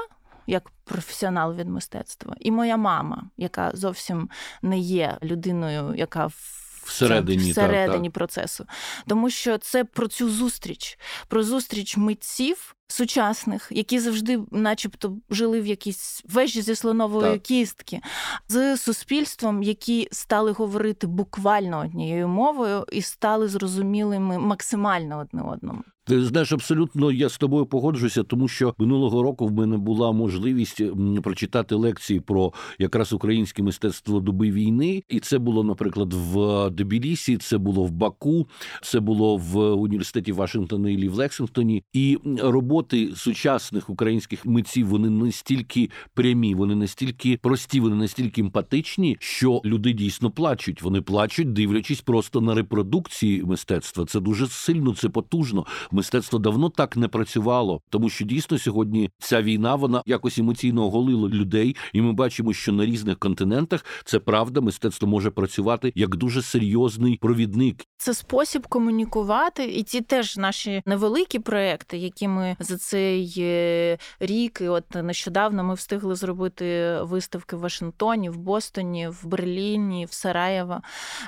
Як 0.49 0.71
професіонал 0.85 1.55
від 1.55 1.69
мистецтва, 1.69 2.37
і 2.41 2.51
моя 2.51 2.77
мама, 2.77 3.31
яка 3.37 3.71
зовсім 3.75 4.31
не 4.63 4.79
є 4.79 5.19
людиною, 5.23 5.95
яка 5.97 6.27
в 6.27 6.63
Всередині, 6.87 7.51
всередині 7.51 8.09
так, 8.09 8.15
процесу, 8.15 8.67
тому 9.07 9.31
що 9.31 9.59
це 9.59 9.85
про 9.85 10.09
цю 10.09 10.31
зустріч, 10.31 10.99
про 11.29 11.43
зустріч 11.43 11.97
митців 11.97 12.76
сучасних, 12.89 13.69
які 13.71 13.99
завжди, 13.99 14.41
начебто, 14.51 15.17
жили 15.31 15.61
в 15.61 15.67
якійсь 15.67 16.23
вежі 16.29 16.63
зі 16.63 16.75
слонової 16.75 17.33
Так. 17.33 17.43
кістки, 17.43 18.01
з 18.49 18.77
суспільством, 18.77 19.63
які 19.63 20.09
стали 20.13 20.53
говорити 20.53 21.07
буквально 21.07 21.81
однією 21.81 22.29
мовою 22.29 22.85
і 22.93 23.03
стали 23.03 23.49
зрозумілими 23.49 24.39
максимально 24.39 25.19
одне 25.19 25.43
одному. 25.43 25.83
Ти 26.09 26.25
знаєш, 26.25 26.53
абсолютно 26.53 27.13
я 27.13 27.29
з 27.29 27.39
тобою 27.39 27.67
погоджуюся, 27.67 28.23
тому 28.23 28.49
що 28.49 28.75
минулого 28.79 29.23
року 29.23 29.47
в 29.47 29.53
мене 29.53 29.77
була 29.77 30.13
можливість 30.13 30.83
прочитати 31.23 31.75
лекції 31.75 32.21
про 32.21 32.53
якраз 32.79 33.13
українське 33.13 33.63
мистецтво 33.63 34.21
доби 34.21 34.51
війни, 34.51 35.03
і 35.09 35.21
це 35.21 35.39
було, 35.39 35.65
наприклад, 35.65 36.13
в 36.13 36.71
Тбілісі, 36.71 37.37
це 37.37 37.59
було 37.59 37.85
в 37.85 37.91
Баку, 37.91 38.49
це 38.83 39.01
було 39.01 39.37
в 39.37 39.57
університеті 39.73 40.33
Вашингтона 40.33 40.91
і 40.91 41.09
в 41.09 41.15
Лексингтоні. 41.15 41.85
І 41.93 42.19
м, 42.27 42.39
роботи 42.77 43.13
сучасних 43.17 43.91
українських 43.91 44.47
митців 44.47 44.89
вони 44.89 45.11
настільки 45.11 45.91
прямі, 46.15 46.55
вони 46.55 46.75
настільки 46.75 47.39
прості, 47.43 47.81
вони 47.81 47.97
настільки 47.97 48.41
емпатичні, 48.41 49.17
що 49.21 49.61
люди 49.65 49.93
дійсно 49.93 50.31
плачуть. 50.31 50.83
Вони 50.83 51.01
плачуть, 51.01 51.53
дивлячись 51.53 52.01
просто 52.01 52.41
на 52.41 52.55
репродукції 52.55 53.43
мистецтва. 53.45 54.05
Це 54.05 54.21
дуже 54.21 54.47
сильно, 54.47 54.95
це 54.95 55.09
потужно. 55.09 55.67
Мистецтво 55.91 56.39
давно 56.39 56.69
так 56.69 56.97
не 56.97 57.09
працювало, 57.09 57.81
тому 57.91 58.09
що 58.09 58.25
дійсно 58.25 58.59
сьогодні 58.59 59.11
ця 59.19 59.43
війна 59.43 59.75
вона 59.75 60.03
якось 60.07 60.39
емоційно 60.39 60.85
оголила 60.85 61.29
людей, 61.29 61.77
і 61.93 62.03
ми 62.03 62.13
бачимо, 62.13 62.53
що 62.53 62.73
на 62.73 62.87
різних 62.87 63.19
континентах 63.19 63.85
це 64.05 64.19
правда, 64.19 64.61
мистецтво 64.61 65.09
може 65.09 65.31
працювати 65.31 65.93
як 65.95 66.17
дуже 66.17 66.43
серйозний 66.43 67.19
провідник. 67.21 67.85
Це 67.99 68.15
спосіб 68.15 68.67
комунікувати, 68.67 69.65
і 69.65 69.83
ці 69.83 70.01
теж 70.01 70.37
наші 70.37 70.83
невеликі 70.87 71.39
проекти, 71.39 71.99
які 71.99 72.29
ми 72.29 72.57
за 72.67 72.77
цей 72.77 73.35
е, 73.39 73.99
рік, 74.21 74.61
і 74.61 74.69
от 74.69 74.85
нещодавно 74.95 75.65
ми 75.65 75.75
встигли 75.75 76.15
зробити 76.15 76.99
виставки 77.03 77.57
в 77.57 77.61
Вашингтоні, 77.61 78.31
в 78.31 78.37
Бостоні, 78.39 79.09
в 79.09 79.27
Берліні, 79.27 80.07
в 80.07 80.13
Сараєво. 80.13 80.81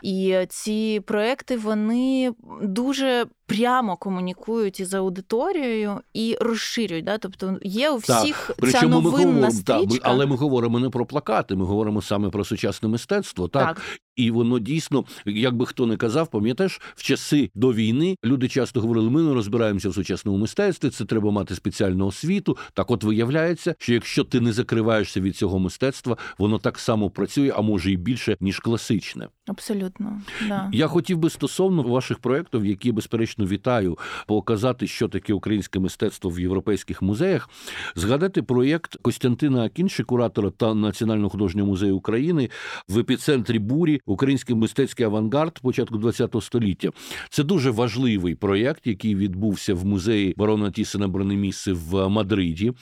І 0.03 0.47
ці 0.49 1.01
проекти 1.07 1.57
вони 1.57 2.33
дуже. 2.63 3.27
Прямо 3.47 3.97
комунікують 3.97 4.81
із 4.81 4.95
аудиторією 4.95 6.01
і 6.15 6.37
розширюють. 6.41 7.05
Да? 7.05 7.19
Тобто 7.19 7.59
є 7.63 7.91
у 7.91 8.01
Так, 8.01 8.23
всіх 8.23 8.45
ця 8.49 8.55
Причому 8.59 9.01
ми 9.01 9.11
говоримо, 9.11 9.51
стрічка. 9.51 9.87
так, 9.87 10.01
але 10.03 10.27
ми 10.27 10.37
говоримо 10.37 10.79
не 10.81 10.91
про 10.91 11.07
плакати, 11.07 11.55
ми 11.55 11.65
говоримо 11.65 12.03
саме 12.03 12.31
про 12.31 12.45
сучасне 12.45 12.89
мистецтво. 12.89 13.49
Так, 13.49 13.67
так. 13.77 13.85
І 14.19 14.31
воно 14.31 14.59
дійсно, 14.59 15.05
як 15.27 15.57
би 15.57 15.67
хто 15.67 15.87
не 15.87 15.97
казав, 15.97 16.29
пам'ятаєш, 16.29 16.81
в 16.95 17.03
часи 17.03 17.51
до 17.55 17.73
війни 17.73 18.17
люди 18.25 18.49
часто 18.49 18.81
говорили: 18.81 19.11
ми 19.11 19.23
не 19.23 19.35
розбираємося 19.35 19.89
в 19.89 19.95
сучасному 19.95 20.39
мистецтві, 20.39 20.91
це 20.91 21.05
треба 21.05 21.31
мати 21.31 21.55
спеціальну 21.55 22.07
освіту. 22.07 22.57
Так, 22.73 22.91
от 22.91 23.05
виявляється, 23.05 23.75
що 23.79 23.95
якщо 23.95 24.25
ти 24.25 24.41
не 24.41 24.53
закриваєшся 24.53 25.21
від 25.21 25.37
цього 25.37 25.59
мистецтва, 25.59 26.17
воно 26.39 26.59
так 26.59 26.79
само 26.79 27.11
працює, 27.11 27.53
а 27.57 27.61
може 27.61 27.93
і 27.93 27.97
більше 27.97 28.37
ніж 28.41 28.59
класичне. 28.59 29.29
Абсолютно. 29.47 30.21
Да. 30.49 30.71
Я 30.73 30.87
хотів 30.87 31.19
би 31.19 31.31
стосовно 31.31 31.83
ваших 31.83 32.19
проєктів, 32.19 32.67
які 32.67 32.93
безперечно 32.93 33.47
вітаю, 33.47 33.99
показати, 34.27 34.87
що 34.87 35.09
таке 35.09 35.35
українське 35.35 35.81
мистецтво 35.81 36.31
в 36.31 36.41
європейських 36.41 37.03
музеях. 37.03 37.51
Згадати 37.95 38.43
проєкт 38.43 38.97
Костянтина 39.03 39.65
Акінші, 39.65 40.03
куратора 40.03 40.51
та 40.51 40.75
Національного 40.75 41.31
художнього 41.31 41.69
музею 41.69 41.97
України 41.97 42.51
в 42.89 42.99
епіцентрі 42.99 43.59
бурі 43.59 44.01
Український 44.09 44.57
мистецький 44.57 45.07
авангард 45.07 45.59
початку 45.59 45.99
ХХ 45.99 46.43
століття. 46.43 46.91
Це 47.31 47.45
дуже 47.45 47.71
важливий 47.71 48.35
проєкт, 48.35 48.87
який 48.87 49.15
відбувся 49.15 49.75
в 49.75 49.87
музеї 49.87 50.35
барона 50.37 50.71
Тісена 50.71 51.09
Бронеміси 51.09 51.73
в 51.73 52.09
Мадриді, 52.09 52.73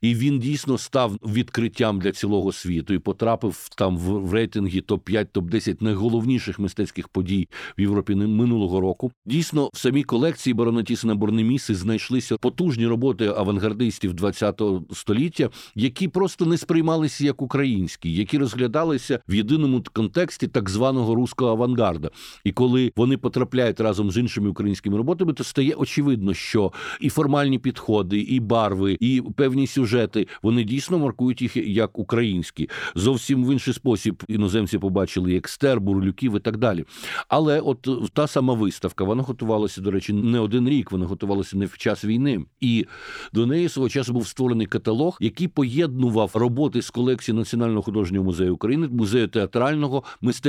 і 0.00 0.14
він 0.14 0.38
дійсно 0.38 0.78
став 0.78 1.12
відкриттям 1.12 2.00
для 2.00 2.12
цілого 2.12 2.52
світу 2.52 2.94
і 2.94 2.98
потрапив 2.98 3.68
там 3.76 3.98
в 3.98 4.32
рейтингі 4.32 4.80
топ 4.80 5.04
5 5.04 5.32
топ 5.32 5.44
10 5.44 5.82
найголовніших 5.82 6.58
мистецьких 6.58 7.08
подій 7.08 7.48
в 7.78 7.80
Європі 7.80 8.14
минулого 8.14 8.80
року. 8.80 9.12
Дійсно, 9.26 9.70
в 9.74 9.78
самій 9.78 10.02
колекції 10.02 10.54
барона 10.54 10.82
Тісена 10.82 11.14
Бронеміси 11.14 11.74
знайшлися 11.74 12.36
потужні 12.36 12.86
роботи 12.86 13.26
авангардистів 13.36 14.16
ХХ 14.20 14.54
століття, 14.92 15.50
які 15.74 16.08
просто 16.08 16.46
не 16.46 16.56
сприймалися 16.56 17.24
як 17.24 17.42
українські, 17.42 18.12
які 18.12 18.38
розглядалися 18.38 19.20
в 19.28 19.34
єдиному 19.34 19.82
контексті 19.92 20.46
так 20.46 20.68
званого 20.76 21.14
руського 21.14 21.50
авангарда. 21.50 22.10
І 22.44 22.52
коли 22.52 22.92
вони 22.96 23.16
потрапляють 23.16 23.80
разом 23.80 24.10
з 24.10 24.16
іншими 24.16 24.48
українськими 24.48 24.96
роботами, 24.96 25.32
то 25.32 25.44
стає 25.44 25.74
очевидно, 25.74 26.34
що 26.34 26.72
і 27.00 27.08
формальні 27.08 27.58
підходи, 27.58 28.20
і 28.20 28.40
барви, 28.40 28.96
і 29.00 29.22
певні 29.36 29.66
сюжети 29.66 30.26
вони 30.42 30.64
дійсно 30.64 30.98
маркують 30.98 31.42
їх 31.42 31.56
як 31.56 31.98
українські. 31.98 32.68
Зовсім 32.94 33.44
в 33.44 33.52
інший 33.52 33.74
спосіб 33.74 34.22
іноземці 34.28 34.78
побачили 34.78 35.32
як 35.32 35.48
стер, 35.48 35.80
бурлюків 35.80 36.36
і 36.36 36.40
так 36.40 36.56
далі. 36.56 36.84
Але 37.28 37.60
от 37.60 37.88
та 38.12 38.26
сама 38.26 38.54
виставка, 38.54 39.04
вона 39.04 39.22
готувалася, 39.22 39.80
до 39.80 39.90
речі, 39.90 40.12
не 40.12 40.40
один 40.40 40.68
рік, 40.68 40.92
вона 40.92 41.06
готувалася 41.06 41.56
не 41.56 41.66
в 41.66 41.78
час 41.78 42.04
війни. 42.04 42.44
І 42.60 42.86
до 43.32 43.46
неї 43.46 43.68
свого 43.68 43.88
часу 43.88 44.12
був 44.12 44.26
створений 44.26 44.66
каталог, 44.66 45.18
який 45.20 45.48
поєднував 45.48 46.30
роботи 46.34 46.82
з 46.82 46.90
колекції 46.90 47.36
Національного 47.36 47.82
художнього 47.82 48.24
музею 48.24 48.54
України, 48.54 48.88
музею 48.88 49.28
театрального, 49.28 50.02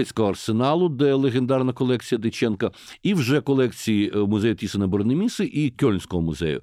мистецького 0.07 0.29
арсеналу, 0.29 0.89
де 0.89 1.13
легендарна 1.13 1.73
колекція 1.73 2.19
Диченка, 2.19 2.71
і 3.03 3.13
вже 3.13 3.41
колекції 3.41 4.11
е, 4.15 4.17
музею 4.17 4.55
Тісена 4.55 4.87
Бернеміси 4.87 5.45
і 5.45 5.69
Кьольнського 5.69 6.21
музею. 6.21 6.61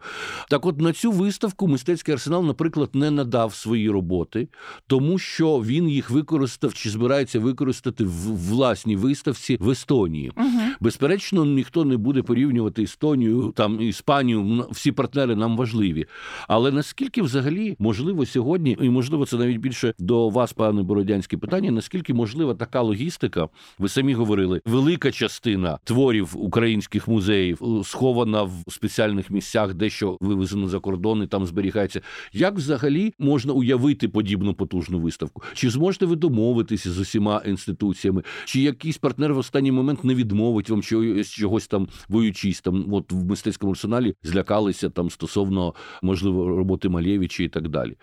Так, 0.50 0.66
от 0.66 0.80
на 0.80 0.92
цю 0.92 1.12
виставку 1.12 1.68
мистецький 1.68 2.14
арсенал, 2.14 2.44
наприклад, 2.44 2.90
не 2.94 3.10
надав 3.10 3.54
свої 3.54 3.90
роботи, 3.90 4.48
тому 4.86 5.18
що 5.18 5.58
він 5.58 5.88
їх 5.88 6.10
використав 6.10 6.74
чи 6.74 6.90
збирається 6.90 7.40
використати 7.40 8.04
в 8.04 8.50
власній 8.50 8.96
виставці 8.96 9.56
в 9.60 9.70
Естонії. 9.70 10.32
Угу. 10.36 10.60
Безперечно, 10.80 11.44
ніхто 11.44 11.84
не 11.84 11.96
буде 11.96 12.22
порівнювати 12.22 12.82
Естонію, 12.82 13.52
там 13.56 13.80
Іспанію. 13.80 14.66
Всі 14.70 14.92
партнери 14.92 15.36
нам 15.36 15.56
важливі. 15.56 16.06
Але 16.48 16.72
наскільки 16.72 17.22
взагалі 17.22 17.76
можливо 17.78 18.26
сьогодні, 18.26 18.76
і 18.80 18.90
можливо, 18.90 19.26
це 19.26 19.36
навіть 19.36 19.56
більше 19.56 19.94
до 19.98 20.28
вас, 20.28 20.52
пане 20.52 20.82
Бородянське, 20.82 21.36
питання: 21.36 21.70
наскільки 21.70 22.14
можлива 22.14 22.54
така 22.54 22.80
логістика? 22.80 23.33
Ви 23.78 23.88
самі 23.88 24.14
говорили, 24.14 24.60
велика 24.66 25.10
частина 25.12 25.78
творів 25.84 26.30
українських 26.34 27.08
музеїв 27.08 27.62
е, 27.62 27.84
схована 27.84 28.42
в 28.42 28.52
спеціальних 28.68 29.30
місцях, 29.30 29.74
дещо 29.74 30.16
вивезено 30.20 30.68
за 30.68 30.80
кордони, 30.80 31.26
там 31.26 31.46
зберігається. 31.46 32.00
Як 32.32 32.54
взагалі 32.54 33.14
можна 33.18 33.52
уявити 33.52 34.08
подібну 34.08 34.54
потужну 34.54 34.98
виставку? 34.98 35.42
Чи 35.54 35.70
зможете 35.70 36.06
ви 36.06 36.16
домовитися 36.16 36.90
з 36.90 36.98
усіма 36.98 37.42
інституціями? 37.46 38.22
Чи 38.44 38.60
якийсь 38.60 38.98
партнер 38.98 39.34
в 39.34 39.38
останній 39.38 39.72
момент 39.72 40.04
не 40.04 40.14
відмовить 40.14 40.70
вам 40.70 40.82
чогось 40.82 41.30
чогось 41.30 41.66
там 41.66 41.88
воючись 42.08 42.60
там, 42.60 42.94
от 42.94 43.12
в 43.12 43.24
мистецькому 43.24 43.72
арсеналі 43.72 44.14
злякалися 44.22 44.90
там 44.90 45.10
стосовно 45.10 45.74
можливо 46.02 46.48
роботи 46.48 46.88
Малєвича 46.88 47.42
і 47.42 47.48
так 47.48 47.68
далі? 47.68 47.96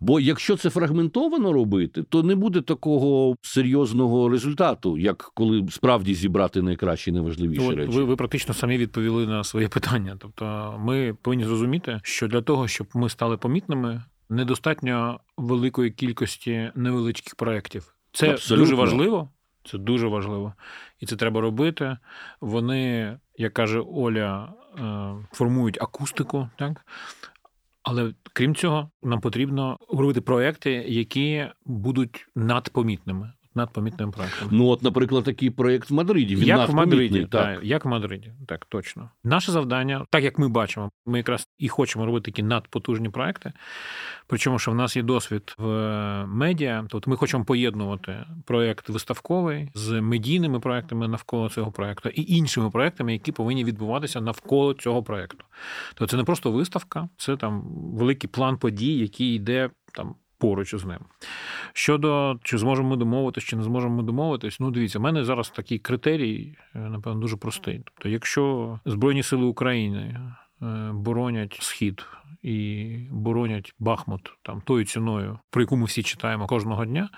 Бо 0.00 0.20
якщо 0.20 0.56
це 0.56 0.70
фрагментовано 0.70 1.52
робити, 1.52 2.02
то 2.02 2.22
не 2.22 2.34
буде 2.34 2.60
такого 2.60 3.36
серйозного 3.42 4.28
результату, 4.28 4.71
як 4.98 5.30
коли 5.34 5.66
справді 5.70 6.14
зібрати 6.14 6.62
найкращі 6.62 7.12
найважливіші 7.12 7.62
От, 7.62 7.76
речі. 7.76 7.92
Ви, 7.92 8.04
ви 8.04 8.16
практично 8.16 8.54
самі 8.54 8.78
відповіли 8.78 9.26
на 9.26 9.44
своє 9.44 9.68
питання. 9.68 10.16
Тобто, 10.18 10.76
ми 10.80 11.14
повинні 11.22 11.44
зрозуміти, 11.44 12.00
що 12.02 12.28
для 12.28 12.42
того, 12.42 12.68
щоб 12.68 12.86
ми 12.94 13.08
стали 13.08 13.36
помітними, 13.36 14.02
недостатньо 14.28 15.20
великої 15.36 15.90
кількості 15.90 16.70
невеличких 16.74 17.34
проєктів. 17.34 17.94
Це 18.12 18.30
Абсолютно. 18.30 18.64
дуже 18.64 18.74
важливо. 18.74 19.28
Це 19.64 19.78
дуже 19.78 20.06
важливо, 20.06 20.54
і 21.00 21.06
це 21.06 21.16
треба 21.16 21.40
робити. 21.40 21.96
Вони, 22.40 23.16
як 23.36 23.52
каже 23.52 23.80
Оля, 23.80 24.52
е, 24.78 25.26
формують 25.32 25.82
акустику, 25.82 26.48
так 26.58 26.84
але 27.82 28.14
крім 28.32 28.54
цього, 28.54 28.90
нам 29.02 29.20
потрібно 29.20 29.78
робити 29.88 30.20
проекти, 30.20 30.70
які 30.72 31.46
будуть 31.64 32.26
надпомітними. 32.34 33.32
Надпомітними 33.54 34.12
проектами. 34.12 34.50
Ну, 34.54 34.66
от, 34.66 34.82
наприклад, 34.82 35.24
такий 35.24 35.50
проєкт 35.50 35.90
в 35.90 35.94
Мадриді. 35.94 36.36
Він 36.36 36.44
як 36.44 36.68
в 36.68 36.74
Мадриді, 36.74 37.20
так. 37.20 37.30
так. 37.30 37.64
як 37.64 37.84
в 37.84 37.88
Мадриді, 37.88 38.32
так 38.46 38.64
точно. 38.64 39.10
Наше 39.24 39.52
завдання, 39.52 40.06
так 40.10 40.24
як 40.24 40.38
ми 40.38 40.48
бачимо, 40.48 40.90
ми 41.06 41.18
якраз 41.18 41.48
і 41.58 41.68
хочемо 41.68 42.06
робити 42.06 42.30
такі 42.30 42.42
надпотужні 42.42 43.08
проекти. 43.08 43.52
Причому, 44.26 44.58
що 44.58 44.70
в 44.70 44.74
нас 44.74 44.96
є 44.96 45.02
досвід 45.02 45.54
в 45.58 45.66
медіа, 46.26 46.86
тобто 46.88 47.10
ми 47.10 47.16
хочемо 47.16 47.44
поєднувати 47.44 48.24
проєкт 48.44 48.88
виставковий 48.88 49.70
з 49.74 50.00
медійними 50.00 50.60
проектами 50.60 51.08
навколо 51.08 51.48
цього 51.48 51.72
проекту 51.72 52.08
і 52.08 52.34
іншими 52.36 52.70
проектами, 52.70 53.12
які 53.12 53.32
повинні 53.32 53.64
відбуватися 53.64 54.20
навколо 54.20 54.74
цього 54.74 55.02
проекту. 55.02 55.44
Тобто 55.94 56.06
це 56.06 56.16
не 56.16 56.24
просто 56.24 56.52
виставка, 56.52 57.08
це 57.16 57.36
там 57.36 57.62
великий 57.94 58.30
план 58.30 58.58
подій, 58.58 58.98
який 58.98 59.34
йде 59.34 59.70
там. 59.94 60.14
Поруч 60.42 60.74
із 60.74 60.84
ним. 60.84 60.98
Щодо 61.72 62.38
чи 62.42 62.58
зможемо 62.58 62.88
ми 62.88 62.96
домовитись, 62.96 63.44
чи 63.44 63.56
не 63.56 63.62
зможемо 63.62 63.96
ми 63.96 64.02
домовитись, 64.02 64.60
ну 64.60 64.70
дивіться, 64.70 64.98
в 64.98 65.02
мене 65.02 65.24
зараз 65.24 65.50
такий 65.50 65.78
критерій, 65.78 66.58
е, 66.74 66.78
напевно, 66.78 67.20
дуже 67.20 67.36
простий. 67.36 67.82
Тобто, 67.84 68.08
якщо 68.08 68.78
Збройні 68.84 69.22
Сили 69.22 69.44
України 69.44 70.20
е, 70.62 70.90
боронять 70.94 71.58
схід 71.60 72.06
і 72.42 72.96
боронять 73.10 73.74
Бахмут 73.78 74.32
там 74.42 74.60
тою 74.60 74.84
ціною, 74.84 75.38
про 75.50 75.62
яку 75.62 75.76
ми 75.76 75.84
всі 75.84 76.02
читаємо 76.02 76.46
кожного 76.46 76.84
дня, 76.84 77.10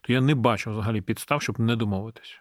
то 0.00 0.12
я 0.12 0.20
не 0.20 0.34
бачу 0.34 0.70
взагалі 0.70 1.00
підстав, 1.00 1.42
щоб 1.42 1.60
не 1.60 1.76
домовитись. 1.76 2.40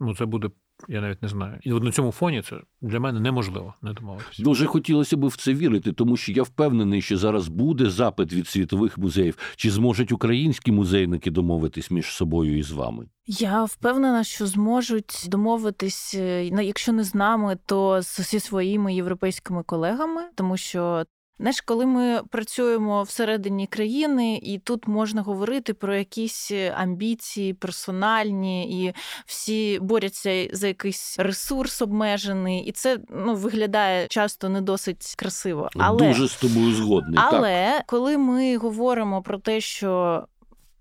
Ну, 0.00 0.14
це 0.14 0.26
буде. 0.26 0.50
Я 0.88 1.00
навіть 1.00 1.22
не 1.22 1.28
знаю. 1.28 1.58
І 1.62 1.72
от 1.72 1.82
на 1.82 1.92
цьому 1.92 2.12
фоні 2.12 2.42
це 2.42 2.56
для 2.80 3.00
мене 3.00 3.20
неможливо 3.20 3.74
не 3.82 3.92
домовитися. 3.92 4.42
Дуже 4.42 4.66
хотілося 4.66 5.16
б 5.16 5.26
в 5.26 5.36
це 5.36 5.54
вірити, 5.54 5.92
тому 5.92 6.16
що 6.16 6.32
я 6.32 6.42
впевнений, 6.42 7.02
що 7.02 7.18
зараз 7.18 7.48
буде 7.48 7.90
запит 7.90 8.32
від 8.32 8.48
світових 8.48 8.98
музеїв. 8.98 9.38
Чи 9.56 9.70
зможуть 9.70 10.12
українські 10.12 10.72
музейники 10.72 11.30
домовитись 11.30 11.90
між 11.90 12.06
собою 12.06 12.58
і 12.58 12.62
з 12.62 12.72
вами? 12.72 13.06
Я 13.26 13.64
впевнена, 13.64 14.24
що 14.24 14.46
зможуть 14.46 15.26
домовитись, 15.28 16.14
е, 16.14 16.44
якщо 16.44 16.92
не 16.92 17.04
з 17.04 17.14
нами, 17.14 17.58
то 17.66 18.00
зі 18.02 18.40
своїми 18.40 18.94
європейськими 18.94 19.62
колегами, 19.62 20.22
тому 20.34 20.56
що 20.56 21.04
Знаєш, 21.38 21.60
коли 21.60 21.86
ми 21.86 22.20
працюємо 22.30 23.02
всередині 23.02 23.66
країни, 23.66 24.40
і 24.42 24.58
тут 24.58 24.88
можна 24.88 25.22
говорити 25.22 25.74
про 25.74 25.94
якісь 25.96 26.52
амбіції 26.76 27.54
персональні, 27.54 28.84
і 28.84 28.94
всі 29.26 29.78
борються 29.78 30.48
за 30.52 30.66
якийсь 30.66 31.18
ресурс 31.18 31.82
обмежений, 31.82 32.64
і 32.64 32.72
це 32.72 32.98
ну 33.10 33.34
виглядає 33.34 34.06
часто 34.06 34.48
не 34.48 34.60
досить 34.60 35.14
красиво. 35.16 35.68
Але 35.76 36.08
дуже 36.08 36.28
з 36.28 36.34
тобою 36.34 36.74
згодний. 36.74 37.18
Але 37.22 37.72
так. 37.76 37.86
коли 37.86 38.18
ми 38.18 38.56
говоримо 38.56 39.22
про 39.22 39.38
те, 39.38 39.60
що 39.60 40.22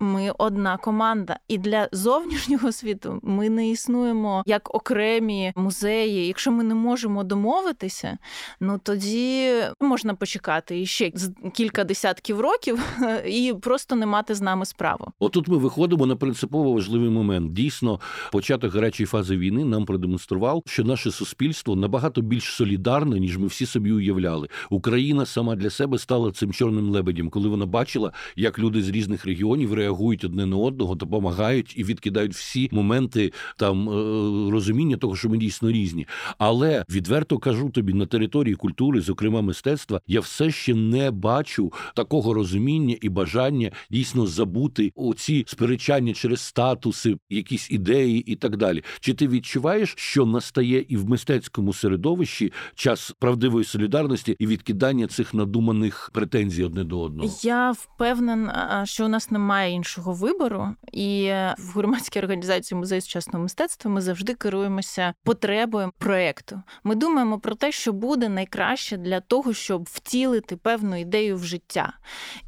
ми 0.02 0.32
одна 0.38 0.78
команда, 0.78 1.40
і 1.48 1.58
для 1.58 1.90
зовнішнього 1.92 2.72
світу 2.72 3.20
ми 3.24 3.50
не 3.50 3.70
існуємо 3.70 4.44
як 4.46 4.76
окремі 4.76 5.54
музеї. 5.56 6.28
Якщо 6.28 6.52
ми 6.52 6.64
не 6.64 6.76
можемо 6.76 7.24
домовитися, 7.24 8.18
ну 8.60 8.80
тоді 8.84 9.54
можна 9.80 10.16
почекати 10.16 10.86
ще 10.86 11.12
кілька 11.54 11.84
десятків 11.84 12.40
років 12.40 12.80
і 13.26 13.54
просто 13.62 13.96
не 13.96 14.06
мати 14.06 14.36
з 14.36 14.42
нами 14.42 14.66
справу. 14.66 15.08
Отут 15.20 15.48
ми 15.48 15.58
виходимо 15.58 16.06
на 16.06 16.16
принципово 16.16 16.74
важливий 16.74 17.10
момент. 17.10 17.54
Дійсно, 17.54 18.00
початок 18.32 18.74
гарячої 18.74 19.08
фази 19.08 19.38
війни 19.38 19.66
нам 19.66 19.86
продемонстрував, 19.86 20.64
що 20.66 20.84
наше 20.84 21.12
суспільство 21.12 21.76
набагато 21.76 22.22
більш 22.22 22.44
солідарне, 22.44 23.20
ніж 23.20 23.38
ми 23.38 23.48
всі 23.48 23.66
собі 23.66 23.92
уявляли. 23.92 24.48
Україна 24.70 25.26
сама 25.26 25.56
для 25.56 25.70
себе 25.70 25.98
стала 25.98 26.32
цим 26.32 26.54
чорним 26.54 26.90
лебедем, 26.90 27.30
коли 27.30 27.50
вона 27.50 27.66
бачила, 27.66 28.12
як 28.36 28.60
люди 28.60 28.84
з 28.84 28.90
різних 28.90 29.26
регіонів 29.26 29.74
реагують 29.74 29.90
реагують 29.91 30.23
одне 30.23 30.45
на 30.45 30.58
одного, 30.58 30.95
допомагають 30.95 31.73
і 31.77 31.84
відкидають 31.84 32.34
всі 32.34 32.69
моменти 32.71 33.34
там 33.58 33.89
е, 33.89 34.51
розуміння 34.51 34.97
того, 34.97 35.15
що 35.15 35.30
ми 35.30 35.38
дійсно 35.38 35.71
різні. 35.71 36.08
Але 36.38 36.86
відверто 36.89 37.38
кажу 37.38 37.69
тобі, 37.69 37.93
на 37.93 38.06
території 38.06 38.56
культури, 38.56 39.01
зокрема 39.01 39.41
мистецтва, 39.41 40.01
я 40.08 40.19
все 40.19 40.51
ще 40.51 40.75
не 40.75 41.12
бачу 41.12 41.73
такого 41.95 42.34
розуміння 42.34 42.95
і 43.01 43.10
бажання 43.10 43.71
дійсно 43.89 44.27
забути 44.27 44.91
оці 44.95 45.43
сперечання 45.47 46.13
через 46.13 46.41
статуси, 46.41 47.17
якісь 47.30 47.71
ідеї 47.71 48.19
і 48.19 48.36
так 48.36 48.58
далі. 48.58 48.84
Чи 48.99 49.13
ти 49.13 49.27
відчуваєш, 49.27 49.93
що 49.97 50.25
настає 50.25 50.86
і 50.89 50.97
в 50.97 51.10
мистецькому 51.10 51.73
середовищі 51.73 52.54
час 52.75 53.13
правдивої 53.19 53.65
солідарності 53.65 54.36
і 54.39 54.47
відкидання 54.47 55.08
цих 55.08 55.34
надуманих 55.34 56.10
претензій 56.13 56.63
одне 56.63 56.84
до 56.84 57.01
одного? 57.01 57.34
Я 57.43 57.71
впевнена, 57.71 58.84
що 58.86 59.06
у 59.06 59.08
нас 59.08 59.32
немає 59.32 59.73
іншого 59.82 60.13
вибору, 60.13 60.67
і 60.91 61.32
в 61.58 61.72
громадській 61.76 62.20
організації 62.20 62.78
музею 62.78 63.02
сучасного 63.02 63.44
мистецтва 63.44 63.91
ми 63.91 64.02
завжди 64.02 64.34
керуємося 64.34 65.13
потребою 65.24 65.91
проекту. 65.98 66.62
Ми 66.84 66.96
думаємо 66.96 67.39
про 67.39 67.56
те, 67.56 67.72
що 67.72 67.94
буде 67.94 68.30
найкраще 68.30 68.98
для 68.98 69.20
того, 69.20 69.54
щоб 69.54 69.84
втілити 69.91 70.56
певну 70.56 71.00
ідею 71.00 71.38
в 71.38 71.44
життя. 71.44 71.94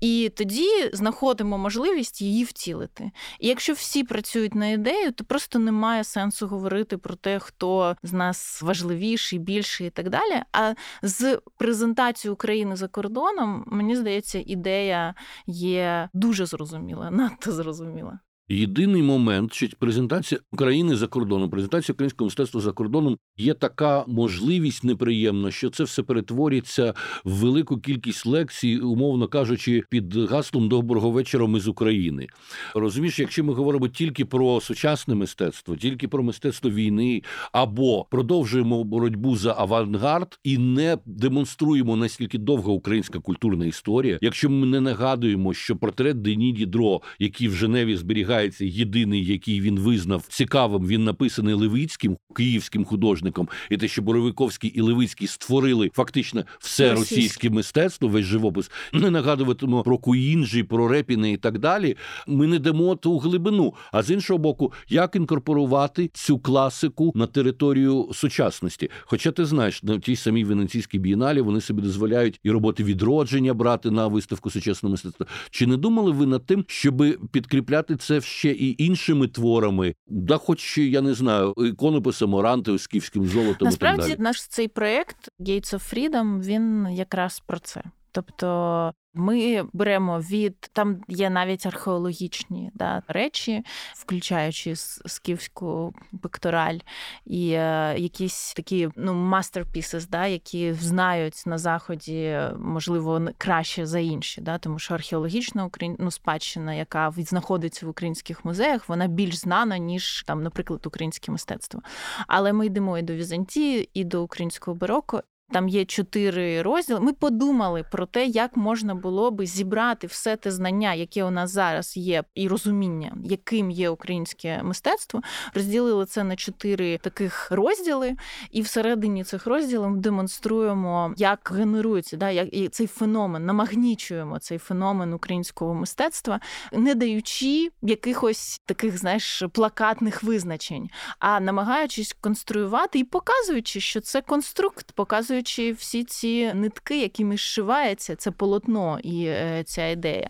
І 0.02 0.32
тоді 0.36 0.70
знаходимо 0.94 1.58
можливість 1.58 2.22
її 2.22 2.44
втілити. 2.44 3.12
І 3.40 3.48
якщо 3.48 3.74
всі 3.74 4.04
працюють 4.04 4.56
на 4.56 4.68
ідею, 4.68 5.12
то 5.12 5.24
просто 5.24 5.60
немає 5.60 6.04
сенсу 6.04 6.48
говорити 6.48 6.98
про 6.98 7.16
те, 7.16 7.40
хто 7.40 7.96
з 8.04 8.14
нас 8.14 8.62
важливіший, 8.62 9.40
більший 9.40 9.88
і 9.88 9.90
так 9.90 10.10
далі. 10.10 10.44
А 10.52 10.74
з 11.02 11.40
презентацією 11.58 12.34
України 12.34 12.76
за 12.76 12.88
кордоном, 12.88 13.64
мені 13.68 13.96
здається, 13.96 14.44
ідея 14.46 15.14
є 15.48 16.10
дуже 16.14 16.46
зрозуміла 16.46 17.12
надто 17.14 17.52
зрозуміла. 17.52 18.20
Єдиний 18.50 19.02
момент, 19.02 19.54
що 19.54 19.68
презентація 19.80 20.42
України 20.52 20.96
за 20.96 21.08
кордоном, 21.08 21.50
презентація 21.50 21.94
українського 21.94 22.26
мистецтва 22.26 22.62
за 22.62 22.72
кордоном 22.72 23.18
є 23.38 23.54
така 23.54 24.06
можливість 24.08 24.84
неприємна, 24.84 25.52
що 25.52 25.70
це 25.70 25.84
все 25.84 26.04
перетворюється 26.04 26.94
в 27.26 27.32
велику 27.32 27.78
кількість 27.78 28.26
лекцій, 28.26 28.78
умовно 28.78 29.28
кажучи, 29.28 29.84
під 29.90 30.16
гаслом 30.16 30.70
доброго 30.70 31.12
вечора 31.12 31.48
ми 31.48 31.60
з 31.60 31.68
України. 31.68 32.28
Розумієш, 32.76 33.20
якщо 33.20 33.44
ми 33.44 33.54
говоримо 33.54 33.88
тільки 33.88 34.26
про 34.26 34.62
сучасне 34.62 35.16
мистецтво, 35.16 35.76
тільки 35.76 36.08
про 36.08 36.24
мистецтво 36.24 36.70
війни, 36.70 37.22
або 37.52 38.06
продовжуємо 38.12 38.84
боротьбу 38.84 39.36
за 39.36 39.56
авангард 39.58 40.40
і 40.44 40.58
не 40.58 40.98
демонструємо 41.06 41.96
наскільки 41.96 42.38
довга 42.38 42.72
українська 42.72 43.20
культурна 43.20 43.66
історія, 43.66 44.20
якщо 44.22 44.50
ми 44.50 44.68
не 44.68 44.82
нагадуємо, 44.82 45.54
що 45.54 45.76
портрет 45.76 46.22
Дені 46.22 46.52
Дідро, 46.52 47.02
який 47.20 47.48
в 47.48 47.54
Женеві 47.54 47.96
зберігається, 48.34 48.66
єдиний, 48.66 49.26
який 49.26 49.62
він 49.62 49.80
визнав 49.80 50.26
цікавим, 50.30 50.88
він 50.88 51.04
написаний 51.04 51.54
Левицьким 51.54 52.18
київським 52.36 52.86
художником, 52.86 53.50
і 53.70 53.78
те, 53.78 53.88
що 53.88 54.02
Боровиковський 54.02 54.70
і 54.70 54.82
Левицький 54.82 55.28
створили 55.28 55.92
фактично 55.94 56.44
все 56.60 56.94
Російське. 56.94 57.50
мистецтво, 57.50 58.08
весь 58.08 58.26
живопис. 58.26 58.72
Не 58.94 59.10
нагадуватимемо 59.10 59.84
про 59.84 59.98
Куінджі, 59.98 60.64
про 60.64 60.88
Репіни 60.88 61.32
і 61.32 61.38
так 61.38 61.60
далі. 61.60 61.98
Ми 62.28 62.48
не 62.48 62.60
дамо 62.60 62.96
ту 62.96 63.18
глибину. 63.18 63.74
А 63.92 64.04
з 64.04 64.12
іншого 64.12 64.38
боку, 64.38 64.74
як 64.90 65.16
інкорпорувати 65.16 66.10
цю 66.14 66.40
класику 66.40 67.12
на 67.16 67.28
територію 67.28 68.10
сучасності? 68.14 68.90
Хоча 69.06 69.32
ти 69.32 69.46
знаєш, 69.46 69.84
на 69.84 70.00
тій 70.00 70.16
самій 70.16 70.44
Венеційській 70.44 71.00
бієналі 71.00 71.42
вони 71.42 71.62
собі 71.62 71.82
дозволяють 71.82 72.40
і 72.44 72.52
роботи 72.52 72.84
відродження 72.84 73.54
брати 73.54 73.92
на 73.92 74.08
виставку 74.08 74.50
сучасного 74.50 74.92
мистецтва. 74.92 75.26
Чи 75.52 75.68
не 75.68 75.78
думали 75.78 76.12
ви 76.12 76.26
над 76.26 76.46
тим, 76.46 76.66
щоб 76.68 77.04
підкріпляти 77.32 77.96
це 77.96 78.20
ще 78.24 78.52
і 78.52 78.84
іншими 78.84 79.28
творами? 79.28 79.96
Да, 80.08 80.38
хоч 80.38 80.78
я 80.78 81.02
не 81.02 81.14
знаю, 81.14 81.54
іконописом 81.58 82.34
Оранти, 82.34 82.80
скіфським 82.80 83.26
золотом 83.26 83.70
і 83.70 83.76
так 83.76 83.98
далі. 83.98 84.16
наш 84.20 84.48
цей 84.48 84.68
проект 84.68 85.30
Gates 85.40 85.74
of 85.74 85.94
Freedom, 85.94 86.44
він 86.44 86.88
якраз 86.92 87.40
про 87.40 87.60
це. 87.60 87.84
Тобто 88.14 88.94
ми 89.14 89.64
беремо 89.74 90.20
від 90.20 90.60
там 90.74 91.02
є 91.08 91.30
навіть 91.30 91.66
археологічні 91.66 92.72
да, 92.74 93.04
речі, 93.08 93.64
включаючи 93.96 94.76
скіфську 95.06 95.94
пектораль, 96.22 96.78
і 97.26 97.50
е, 97.52 97.96
якісь 97.98 98.54
такі 98.54 98.90
ну 98.96 99.14
masterpieces, 99.14 100.10
да, 100.10 100.28
які 100.28 100.74
знають 100.74 101.44
на 101.46 101.58
заході, 101.58 102.40
можливо, 102.58 103.28
краще 103.38 103.86
за 103.86 104.00
інші, 104.00 104.42
да, 104.42 104.58
тому 104.58 104.80
що 104.80 104.94
археологічна 104.94 105.70
ну, 106.00 106.12
спадщина, 106.12 106.74
яка 106.74 107.14
знаходиться 107.18 107.86
в 107.86 107.90
українських 107.90 108.46
музеях, 108.46 108.90
вона 108.90 109.08
більш 109.08 109.36
знана 109.36 109.78
ніж 109.78 110.24
там, 110.28 110.44
наприклад, 110.44 110.86
українське 110.86 111.32
мистецтво. 111.32 111.82
Але 112.28 112.54
ми 112.54 112.66
йдемо 112.66 112.98
і 112.98 113.02
до 113.02 113.14
Візантії, 113.14 113.90
і 113.94 114.04
до 114.04 114.24
українського 114.24 114.76
бароко. 114.76 115.24
Там 115.54 115.70
є 115.70 115.86
чотири 115.86 116.62
розділи. 116.62 117.00
Ми 117.00 117.14
подумали 117.14 117.86
про 117.92 118.06
те, 118.06 118.26
як 118.26 118.58
можна 118.58 118.96
було 118.96 119.32
би 119.32 119.46
зібрати 119.46 120.08
все 120.08 120.36
те 120.36 120.52
знання, 120.52 120.94
яке 120.94 121.24
у 121.24 121.32
нас 121.32 121.52
зараз 121.52 121.98
є, 121.98 122.24
і 122.36 122.48
розуміння, 122.48 123.18
яким 123.24 123.72
є 123.72 123.90
українське 123.90 124.64
мистецтво. 124.64 125.22
Розділили 125.54 126.06
це 126.06 126.24
на 126.24 126.36
чотири 126.36 126.98
таких 126.98 127.52
розділи, 127.52 128.16
і 128.52 128.62
всередині 128.62 129.24
цих 129.24 129.48
розділів 129.48 129.98
демонструємо, 129.98 131.14
як 131.18 131.52
генерується, 131.56 132.18
да, 132.18 132.30
як 132.30 132.54
і 132.54 132.70
цей 132.70 132.88
феномен, 132.88 133.46
намагнічуємо 133.46 134.40
цей 134.40 134.58
феномен 134.58 135.14
українського 135.14 135.74
мистецтва, 135.74 136.40
не 136.72 136.96
даючи 136.96 137.70
якихось 137.82 138.62
таких, 138.66 138.98
знаєш, 138.98 139.44
плакатних 139.52 140.24
визначень, 140.24 140.90
а 141.20 141.40
намагаючись 141.40 142.16
конструювати 142.22 143.00
і 143.00 143.04
показуючи, 143.04 143.80
що 143.80 144.02
це 144.02 144.22
конструкт, 144.22 144.92
показуючи 144.92 145.43
всі 145.72 146.04
ці 146.04 146.54
нитки, 146.54 147.02
якими 147.02 147.38
зшивається 147.38 148.16
це 148.16 148.32
полотно 148.32 149.00
і 149.04 149.26
е, 149.26 149.64
ця 149.66 149.88
ідея. 149.88 150.30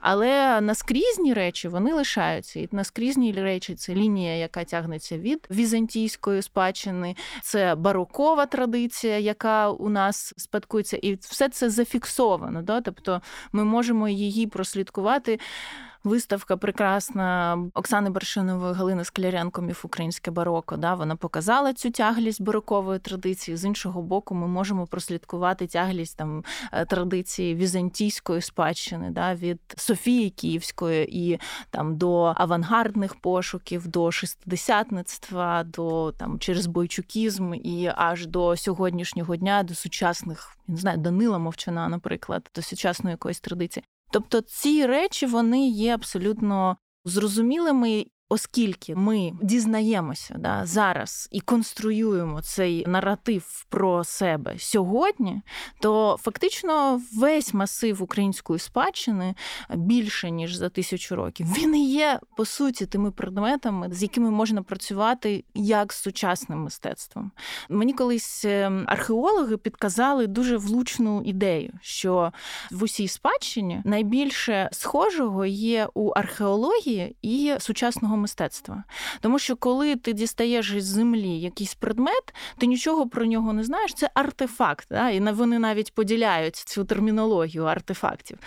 Але 0.00 0.60
наскрізні 0.60 1.34
речі 1.34 1.68
вони 1.68 1.92
лишаються. 1.92 2.60
І 2.60 2.68
наскрізні 2.72 3.32
речі 3.32 3.74
це 3.74 3.94
лінія, 3.94 4.36
яка 4.36 4.64
тягнеться 4.64 5.18
від 5.18 5.46
візантійської 5.50 6.42
спадщини, 6.42 7.16
це 7.42 7.74
барокова 7.74 8.46
традиція, 8.46 9.18
яка 9.18 9.70
у 9.70 9.88
нас 9.88 10.34
спадкується, 10.36 10.96
і 10.96 11.14
все 11.14 11.48
це 11.48 11.70
зафіксовано. 11.70 12.62
Да? 12.62 12.80
Тобто 12.80 13.22
ми 13.52 13.64
можемо 13.64 14.08
її 14.08 14.46
прослідкувати. 14.46 15.38
Виставка 16.04 16.56
прекрасна 16.56 17.58
Оксани 17.74 18.10
Баршинової, 18.10 18.74
Галини 18.74 19.04
Скляренко, 19.04 19.62
міф 19.62 19.84
українське 19.84 20.30
бароко. 20.30 20.76
Да, 20.76 20.94
вона 20.94 21.16
показала 21.16 21.72
цю 21.72 21.90
тяглість 21.90 22.42
барокової 22.42 22.98
традиції. 22.98 23.56
З 23.56 23.64
іншого 23.64 24.02
боку, 24.02 24.34
ми 24.34 24.46
можемо 24.48 24.86
прослідкувати 24.86 25.66
тяглість 25.66 26.16
там 26.16 26.44
е, 26.72 26.84
традиції 26.84 27.54
візантійської 27.54 28.40
спадщини, 28.40 29.10
да, 29.10 29.34
від 29.34 29.60
Софії 29.76 30.30
Київської 30.30 31.18
і 31.18 31.40
там 31.70 31.96
до 31.96 32.34
авангардних 32.36 33.14
пошуків, 33.14 33.88
до 33.88 34.10
шестидесятництва, 34.10 35.64
до 35.64 36.12
там 36.12 36.38
через 36.38 36.66
бойчукізм 36.66 37.54
і 37.54 37.90
аж 37.96 38.26
до 38.26 38.56
сьогоднішнього 38.56 39.36
дня, 39.36 39.62
до 39.62 39.74
сучасних, 39.74 40.56
не 40.68 40.76
знаю, 40.76 40.98
Данила 40.98 41.38
Мовчана, 41.38 41.88
наприклад, 41.88 42.50
до 42.54 42.62
сучасної 42.62 43.12
якоїсь 43.12 43.40
традиції. 43.40 43.84
Тобто 44.14 44.40
ці 44.40 44.86
речі 44.86 45.26
вони 45.26 45.68
є 45.68 45.94
абсолютно 45.94 46.76
зрозумілими. 47.04 48.04
Оскільки 48.34 48.94
ми 48.94 49.32
дізнаємося 49.42 50.36
да, 50.38 50.66
зараз 50.66 51.28
і 51.32 51.40
конструюємо 51.40 52.42
цей 52.42 52.86
наратив 52.86 53.66
про 53.68 54.04
себе 54.04 54.54
сьогодні, 54.58 55.42
то 55.80 56.16
фактично 56.20 57.00
весь 57.12 57.54
масив 57.54 58.02
української 58.02 58.58
спадщини 58.58 59.34
більше 59.74 60.30
ніж 60.30 60.54
за 60.54 60.68
тисячу 60.68 61.16
років. 61.16 61.46
Він 61.58 61.76
і 61.76 61.90
є 61.90 62.20
по 62.36 62.44
суті 62.44 62.86
тими 62.86 63.10
предметами, 63.10 63.88
з 63.92 64.02
якими 64.02 64.30
можна 64.30 64.62
працювати 64.62 65.44
як 65.54 65.92
з 65.92 66.02
сучасним 66.02 66.58
мистецтвом. 66.58 67.30
Мені 67.68 67.92
колись 67.92 68.44
ем, 68.44 68.84
археологи 68.86 69.56
підказали 69.56 70.26
дуже 70.26 70.56
влучну 70.56 71.22
ідею, 71.24 71.72
що 71.80 72.32
в 72.70 72.82
усій 72.82 73.08
спадщині 73.08 73.82
найбільше 73.84 74.68
схожого 74.72 75.46
є 75.46 75.88
у 75.94 76.10
археології 76.10 77.16
і 77.22 77.54
сучасного 77.58 78.16
мистецтва. 78.16 78.23
Тому 79.20 79.38
що 79.38 79.56
коли 79.56 79.96
ти 79.96 80.12
дістаєш 80.12 80.72
із 80.72 80.84
землі 80.84 81.40
якийсь 81.40 81.74
предмет, 81.74 82.34
ти 82.58 82.66
нічого 82.66 83.08
про 83.08 83.26
нього 83.26 83.52
не 83.52 83.64
знаєш. 83.64 83.94
Це 83.94 84.10
артефакт. 84.14 84.86
Да? 84.90 85.10
І 85.10 85.20
вони 85.20 85.58
навіть 85.58 85.94
поділяють 85.94 86.56
цю 86.56 86.84
термінологію 86.84 87.64
артефактів. 87.64 88.38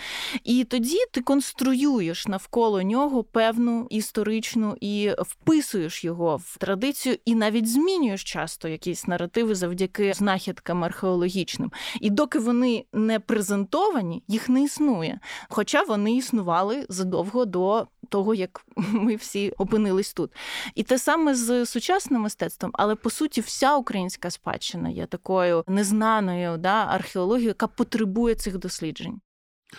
І 0.44 0.64
тоді 0.64 0.98
ти 1.12 1.20
конструюєш 1.20 2.26
навколо 2.26 2.82
нього 2.82 3.24
певну 3.24 3.86
історичну 3.90 4.76
і 4.80 5.10
вписуєш 5.18 6.04
його 6.04 6.36
в 6.36 6.56
традицію, 6.56 7.16
і 7.24 7.34
навіть 7.34 7.68
змінюєш 7.68 8.24
часто 8.24 8.68
якісь 8.68 9.06
наративи 9.06 9.54
завдяки 9.54 10.12
знахідкам 10.14 10.84
археологічним. 10.84 11.72
І 12.00 12.10
доки 12.10 12.38
вони 12.38 12.84
не 12.92 13.20
презентовані, 13.20 14.22
їх 14.28 14.48
не 14.48 14.62
існує. 14.62 15.20
Хоча 15.48 15.82
вони 15.82 16.16
існували 16.16 16.86
задовго 16.88 17.44
до 17.44 17.86
того, 18.08 18.34
як 18.34 18.64
ми 18.76 19.16
всі 19.16 19.50
опинились 19.50 20.12
тут. 20.12 20.30
І 20.74 20.82
те 20.82 20.98
саме 20.98 21.34
з 21.34 21.66
сучасним 21.66 22.20
мистецтвом, 22.20 22.70
але 22.74 22.94
по 22.94 23.10
суті, 23.10 23.40
вся 23.40 23.76
українська 23.76 24.30
спадщина 24.30 24.88
є 24.88 25.06
такою 25.06 25.64
незнаною 25.68 26.56
да, 26.58 26.86
археологією, 26.90 27.48
яка 27.48 27.66
потребує 27.66 28.34
цих 28.34 28.58
досліджень. 28.58 29.20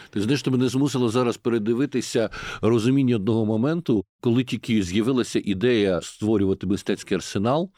Ти 0.10 0.22
знаєш, 0.22 0.39
що 0.39 0.52
мене 0.52 0.68
змусило 0.68 1.10
зараз 1.10 1.38
передивитися 1.38 2.30
розуміння 2.62 3.15
одного 3.15 3.46
моменту, 3.46 4.06
коли 4.21 4.43
тільки 4.43 4.84
з'явилася 4.84 5.41
ідея 5.45 6.01
створювати 6.01 6.67
мистецький 6.67 7.15
арсенал, 7.15 7.69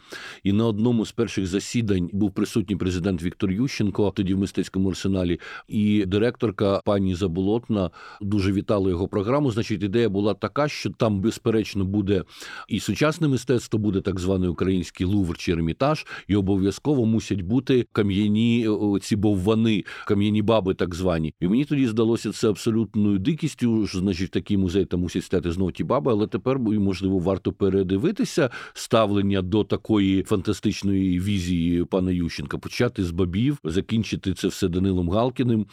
і 0.43 0.53
на 0.53 0.65
одному 0.65 1.05
з 1.05 1.11
перших 1.11 1.47
засідань 1.47 2.09
був 2.13 2.31
присутній 2.31 2.75
президент 2.75 3.23
Віктор 3.23 3.51
Ющенко, 3.51 4.11
тоді 4.15 4.33
в 4.33 4.39
мистецькому 4.39 4.89
арсеналі, 4.89 5.39
і 5.67 6.05
директорка 6.05 6.81
пані 6.85 7.15
Заболотна 7.15 7.89
дуже 8.21 8.51
вітала 8.51 8.89
його 8.89 9.07
програму. 9.07 9.51
Значить, 9.51 9.83
ідея 9.83 10.09
була 10.09 10.33
така, 10.33 10.67
що 10.67 10.89
там, 10.89 11.21
безперечно, 11.21 11.85
буде 11.85 12.23
і 12.67 12.79
сучасне 12.79 13.27
мистецтво, 13.27 13.79
буде 13.79 14.01
так 14.01 14.19
званий 14.19 14.49
український 14.49 15.05
лувр 15.05 15.37
чи 15.37 15.51
ермітаж, 15.51 16.05
і 16.27 16.35
обов'язково 16.35 17.05
мусять 17.05 17.41
бути 17.41 17.85
кам'яні 17.91 18.69
ці 19.01 19.15
боввани, 19.15 19.83
кам'яні 20.07 20.41
баби, 20.41 20.73
так 20.73 20.95
звані. 20.95 21.33
І 21.39 21.47
мені 21.47 21.65
тоді 21.65 21.87
здалося 21.87 22.31
це 22.31 22.49
абсолютною 22.49 23.19
дикістю. 23.19 23.87
що, 23.87 23.99
Значить, 23.99 24.31
такий 24.31 24.57
музей 24.57 24.85
там 24.85 24.99
мусять 24.99 25.23
стати 25.23 25.51
знову 25.51 25.71
ті 25.71 25.83
баби, 25.83 26.11
але 26.11 26.27
тепер 26.31 26.59
можливо 26.59 27.19
варто 27.19 27.51
передивитися 27.51 28.49
ставлення 28.73 29.41
до 29.41 29.63
такої 29.63 30.23
фантастичної 30.23 31.19
візії 31.19 31.83
пана 31.83 32.11
Ющенка, 32.11 32.57
почати 32.57 33.03
з 33.03 33.11
бабів, 33.11 33.57
закінчити 33.63 34.33
це 34.33 34.47
все 34.47 34.67
Данилом 34.67 35.09
Галкіним. 35.09 35.65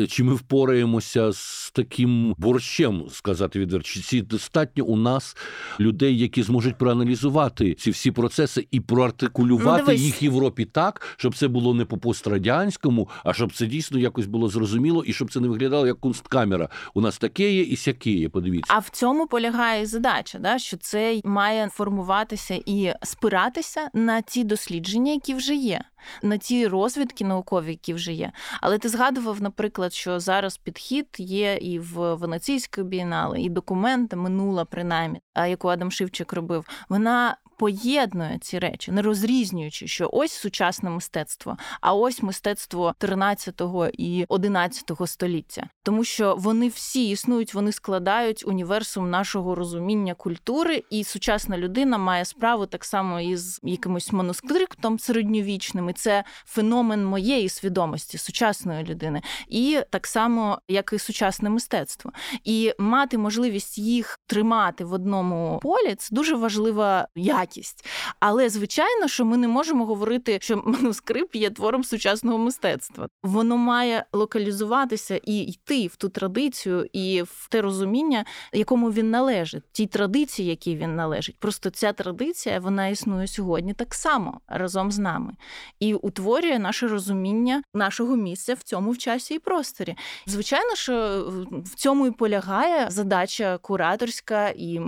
Е, 0.00 0.06
чи 0.06 0.24
ми 0.24 0.34
впораємося 0.34 1.32
з 1.32 1.70
таким 1.74 2.34
борщем, 2.38 3.04
сказати 3.10 3.60
відверто? 3.60 3.88
Чи 3.88 4.22
достатньо 4.22 4.84
у 4.84 4.96
нас 4.96 5.36
людей, 5.80 6.18
які 6.18 6.42
зможуть 6.42 6.78
проаналізувати 6.78 7.74
ці 7.74 7.90
всі 7.90 8.10
процеси 8.10 8.66
і 8.70 8.80
проартикулювати 8.80 9.84
ну, 9.88 9.92
їх 9.92 10.22
Європі 10.22 10.64
так, 10.64 11.14
щоб 11.16 11.34
це 11.34 11.48
було 11.48 11.74
не 11.74 11.84
по 11.84 11.98
пострадянському, 11.98 13.08
а 13.24 13.32
щоб 13.32 13.52
це 13.52 13.66
дійсно 13.66 13.98
якось 13.98 14.26
було 14.26 14.48
зрозуміло, 14.48 15.04
і 15.04 15.12
щоб 15.12 15.32
це 15.32 15.40
не 15.40 15.48
виглядало 15.48 15.86
як 15.86 16.00
кунсткамера. 16.00 16.68
У 16.94 17.00
нас 17.00 17.18
таке 17.18 17.52
є 17.52 17.62
і 17.62 17.76
сяке 17.76 18.10
є. 18.10 18.28
Подивіться, 18.28 18.74
а 18.76 18.78
в 18.78 18.88
цьому 18.88 19.26
полягає 19.26 19.86
задача, 19.86 20.03
да 20.38 20.58
що 20.58 20.76
це 20.76 21.20
має 21.24 21.68
формуватися 21.68 22.60
і 22.66 22.92
спиратися 23.02 23.90
на 23.94 24.20
ті 24.20 24.44
дослідження, 24.44 25.12
які 25.12 25.34
вже 25.34 25.54
є 25.54 25.80
на 26.22 26.36
ті 26.36 26.66
розвідки 26.66 27.24
наукові, 27.24 27.68
які 27.68 27.94
вже 27.94 28.12
є. 28.12 28.32
Але 28.60 28.78
ти 28.78 28.88
згадував, 28.88 29.42
наприклад, 29.42 29.92
що 29.92 30.20
зараз 30.20 30.56
підхід 30.56 31.06
є 31.18 31.56
і 31.56 31.78
в 31.78 32.14
Венеційської 32.14 32.86
бієнале, 32.86 33.40
і 33.40 33.48
документи 33.48 34.16
минула, 34.16 34.64
принаймні, 34.64 35.20
яку 35.36 35.68
Адам 35.68 35.90
Шивчик 35.90 36.32
робив. 36.32 36.66
Вона 36.88 37.36
поєднує 37.56 38.38
ці 38.40 38.58
речі, 38.58 38.92
не 38.92 39.02
розрізнюючи, 39.02 39.86
що 39.86 40.10
ось 40.12 40.32
сучасне 40.32 40.90
мистецтво, 40.90 41.56
а 41.80 41.94
ось 41.94 42.22
мистецтво 42.22 42.94
13 42.98 43.62
і 43.92 44.24
11 44.28 44.90
століття, 45.06 45.68
тому 45.82 46.04
що 46.04 46.34
вони 46.38 46.68
всі 46.68 47.10
існують, 47.10 47.54
вони 47.54 47.72
складають 47.72 48.44
універсум 48.46 49.10
нашого 49.10 49.54
розуміння 49.54 50.14
культури, 50.14 50.82
і 50.90 51.04
сучасна 51.04 51.58
людина 51.58 51.98
має 51.98 52.24
справу 52.24 52.66
так 52.66 52.84
само 52.84 53.20
із 53.20 53.60
якимось 53.62 54.12
манускриптом 54.12 54.98
середньовічним. 54.98 55.90
І 55.90 55.92
Це 55.92 56.24
феномен 56.46 57.04
моєї 57.04 57.48
свідомості, 57.48 58.18
сучасної 58.18 58.84
людини, 58.84 59.22
і 59.48 59.80
так 59.90 60.06
само, 60.06 60.58
як 60.68 60.92
і 60.92 60.98
сучасне 60.98 61.50
мистецтво, 61.50 62.12
і 62.44 62.72
мати 62.78 63.18
можливість 63.18 63.78
їх 63.78 64.18
тримати 64.26 64.84
в 64.84 64.92
одному 64.92 65.60
полі 65.62 65.94
це 65.98 66.14
дуже 66.14 66.36
важлива 66.36 67.08
якість 67.14 67.43
якість. 67.44 67.86
Але 68.20 68.48
звичайно, 68.48 69.08
що 69.08 69.24
ми 69.24 69.36
не 69.36 69.48
можемо 69.48 69.86
говорити, 69.86 70.38
що 70.42 70.62
манускрипт 70.66 71.36
є 71.36 71.50
твором 71.50 71.84
сучасного 71.84 72.38
мистецтва. 72.38 73.08
Воно 73.22 73.56
має 73.56 74.04
локалізуватися 74.12 75.20
і 75.24 75.38
йти 75.38 75.86
в 75.86 75.96
ту 75.96 76.08
традицію, 76.08 76.86
і 76.92 77.22
в 77.22 77.48
те 77.50 77.62
розуміння, 77.62 78.24
якому 78.52 78.92
він 78.92 79.10
належить, 79.10 79.62
тій 79.72 79.86
традиції, 79.86 80.48
якій 80.48 80.76
він 80.76 80.96
належить. 80.96 81.36
Просто 81.38 81.70
ця 81.70 81.92
традиція 81.92 82.60
вона 82.60 82.88
існує 82.88 83.26
сьогодні 83.26 83.74
так 83.74 83.94
само 83.94 84.40
разом 84.48 84.92
з 84.92 84.98
нами 84.98 85.32
і 85.80 85.94
утворює 85.94 86.58
наше 86.58 86.88
розуміння 86.88 87.62
нашого 87.74 88.16
місця 88.16 88.54
в 88.54 88.62
цьому 88.62 88.90
в 88.90 88.98
часі 88.98 89.34
і 89.34 89.38
просторі. 89.38 89.96
Звичайно, 90.26 90.74
що 90.74 91.24
в 91.64 91.74
цьому 91.74 92.06
і 92.06 92.10
полягає 92.10 92.90
задача 92.90 93.58
кураторська 93.58 94.48
і 94.48 94.80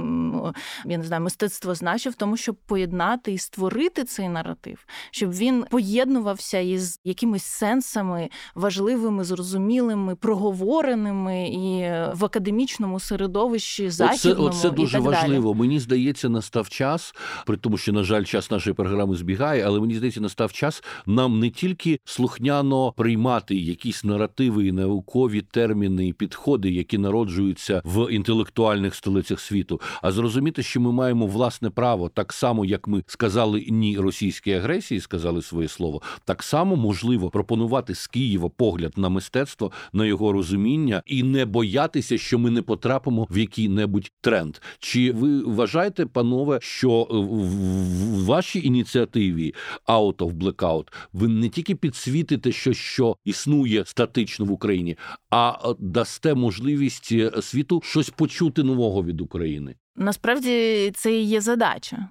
я 0.85 0.99
не 0.99 1.05
знаю, 1.05 1.23
мистецтво 1.23 1.75
значення 1.75 2.13
в 2.13 2.15
тому, 2.15 2.37
щоб 2.47 2.57
поєднати 2.57 3.33
і 3.33 3.39
створити 3.39 4.05
цей 4.05 4.29
наратив, 4.29 4.87
щоб 5.11 5.33
він 5.33 5.65
поєднувався 5.71 6.59
із 6.59 7.01
якимись 7.05 7.45
сенсами 7.45 8.29
важливими, 8.55 9.25
зрозумілими, 9.25 10.15
проговореними 10.15 11.49
і 11.49 11.81
в 12.17 12.25
академічному 12.25 13.01
середовищі 13.01 13.91
західному. 13.91 14.49
Оце, 14.49 14.59
оце 14.59 14.71
дуже 14.71 14.99
і 14.99 15.03
так 15.03 15.13
важливо. 15.13 15.53
Далі. 15.53 15.61
Мені 15.61 15.81
здається, 15.81 16.29
настав 16.29 16.69
час, 16.69 17.15
при 17.47 17.57
тому, 17.57 17.79
що 17.79 17.93
на 17.93 18.03
жаль, 18.03 18.25
час 18.25 18.51
нашої 18.51 18.75
програми 18.75 19.17
збігає, 19.17 19.63
але 19.67 19.81
мені 19.81 19.95
здається, 19.95 20.21
настав 20.21 20.53
час 20.53 20.83
нам 21.07 21.41
не 21.41 21.51
тільки 21.51 21.99
слухняно 22.05 22.93
приймати 22.93 23.57
якісь 23.57 24.05
наративи 24.05 24.67
і 24.67 24.73
наукові 24.73 25.41
терміни 25.41 26.09
і 26.09 26.13
підходи, 26.13 26.71
які 26.71 26.99
народжуються 26.99 27.83
в 27.85 28.13
інтелектуальних 28.13 28.95
столицях 28.95 29.41
світу, 29.41 29.81
а 30.03 30.13
зрозуміти, 30.13 30.63
що 30.63 30.81
ми 30.81 30.93
маємо 30.93 31.27
власне 31.27 31.71
право 31.71 32.09
так 32.09 32.33
само, 32.37 32.65
як 32.65 32.89
ми 32.89 33.03
сказали 33.07 33.67
ні 33.69 33.99
російській 33.99 34.53
агресії, 34.53 35.01
сказали 35.01 35.43
своє 35.43 35.69
слово, 35.69 36.03
так 36.25 36.43
само 36.43 36.77
можливо 36.77 37.31
пропонувати 37.31 37.95
з 37.95 38.07
Києва 38.07 38.49
погляд 38.49 38.93
на 38.97 39.09
мистецтво, 39.09 39.73
на 39.93 40.07
його 40.07 40.33
розуміння 40.33 41.03
і 41.07 41.23
не 41.23 41.45
боятися, 41.45 42.19
що 42.19 42.39
ми 42.39 42.51
не 42.51 42.63
потрапимо 42.63 43.27
в 43.31 43.39
який-небудь 43.39 44.13
тренд. 44.21 44.57
Чи 44.79 45.13
ви 45.13 45.43
вважаєте, 45.43 46.07
панове, 46.07 46.59
що 46.63 47.07
в 47.11 48.25
вашій 48.25 48.67
ініціативі 48.67 49.55
Out 49.89 50.17
of 50.17 50.33
Blackout 50.33 50.89
ви 51.13 51.29
не 51.29 51.49
тільки 51.49 51.75
підсвітите 51.75 52.53
щось, 52.53 52.77
що 52.77 53.17
існує 53.25 53.85
статично 53.85 54.45
в 54.45 54.53
Україні, 54.53 54.97
а 55.31 55.75
дасте 55.79 56.35
можливість 56.35 57.13
е, 57.13 57.43
світу 57.43 57.81
щось 57.85 58.11
почути 58.11 58.63
нового 58.63 59.05
від 59.05 59.21
України? 59.21 59.75
Насправді 59.97 60.91
це 60.95 61.13
і 61.13 61.23
є 61.23 61.41
задача, 61.41 62.09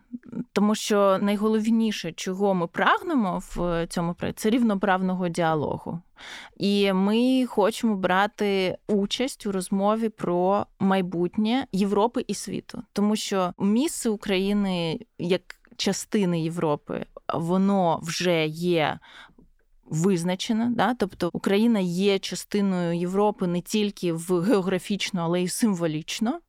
тому 0.53 0.75
що 0.75 1.17
найголовніше, 1.21 2.11
чого 2.11 2.53
ми 2.53 2.67
прагнемо 2.67 3.41
в 3.55 3.87
цьому 3.89 4.13
проєкті, 4.13 4.41
це 4.41 4.49
рівноправного 4.49 5.29
діалогу. 5.29 5.99
І 6.57 6.93
ми 6.93 7.45
хочемо 7.45 7.95
брати 7.95 8.77
участь 8.87 9.45
у 9.45 9.51
розмові 9.51 10.09
про 10.09 10.65
майбутнє 10.79 11.67
Європи 11.71 12.25
і 12.27 12.33
світу, 12.33 12.83
тому 12.93 13.15
що 13.15 13.53
місце 13.59 14.09
України 14.09 14.99
як 15.19 15.41
частини 15.77 16.41
Європи, 16.41 17.05
воно 17.33 17.99
вже 18.03 18.45
є 18.47 18.99
визначена, 19.85 20.71
да? 20.75 20.93
тобто 20.93 21.29
Україна 21.33 21.79
є 21.79 22.19
частиною 22.19 22.99
Європи 22.99 23.47
не 23.47 23.61
тільки 23.61 24.13
в 24.13 24.41
географічно, 24.41 25.21
але 25.21 25.41
й 25.41 25.47
символічно. 25.47 26.39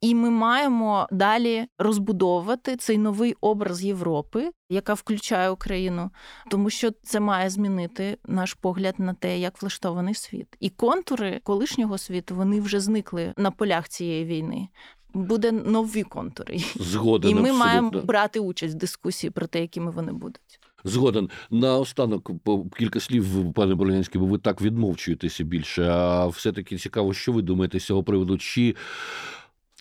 І 0.00 0.14
ми 0.14 0.30
маємо 0.30 1.06
далі 1.10 1.66
розбудовувати 1.78 2.76
цей 2.76 2.98
новий 2.98 3.34
образ 3.40 3.84
Європи, 3.84 4.50
яка 4.70 4.94
включає 4.94 5.50
Україну, 5.50 6.10
тому 6.50 6.70
що 6.70 6.90
це 7.02 7.20
має 7.20 7.50
змінити 7.50 8.18
наш 8.26 8.54
погляд 8.54 8.94
на 8.98 9.14
те, 9.14 9.38
як 9.38 9.62
влаштований 9.62 10.14
світ. 10.14 10.56
І 10.60 10.70
контури 10.70 11.40
колишнього 11.44 11.98
світу 11.98 12.34
вони 12.34 12.60
вже 12.60 12.80
зникли 12.80 13.34
на 13.36 13.50
полях 13.50 13.88
цієї 13.88 14.24
війни. 14.24 14.68
Буде 15.14 15.52
нові 15.52 16.02
контури, 16.02 16.58
Згоден, 16.76 17.30
і 17.30 17.34
ми 17.34 17.40
абсолютно. 17.40 17.66
маємо 17.66 17.90
брати 17.90 18.40
участь 18.40 18.74
в 18.74 18.78
дискусії 18.78 19.30
про 19.30 19.46
те, 19.46 19.60
якими 19.60 19.90
вони 19.90 20.12
будуть. 20.12 20.60
Згоден 20.84 21.30
наостанок 21.50 22.30
кілька 22.78 23.00
слів, 23.00 23.52
пане 23.54 23.74
Боронянський, 23.74 24.20
бо 24.20 24.26
ви 24.26 24.38
так 24.38 24.62
відмовчуєтеся 24.62 25.44
більше. 25.44 25.88
А 25.88 26.26
все-таки 26.26 26.76
цікаво, 26.76 27.14
що 27.14 27.32
ви 27.32 27.42
думаєте 27.42 27.80
з 27.80 27.84
цього 27.84 28.02
приводу? 28.02 28.38
Чи 28.38 28.74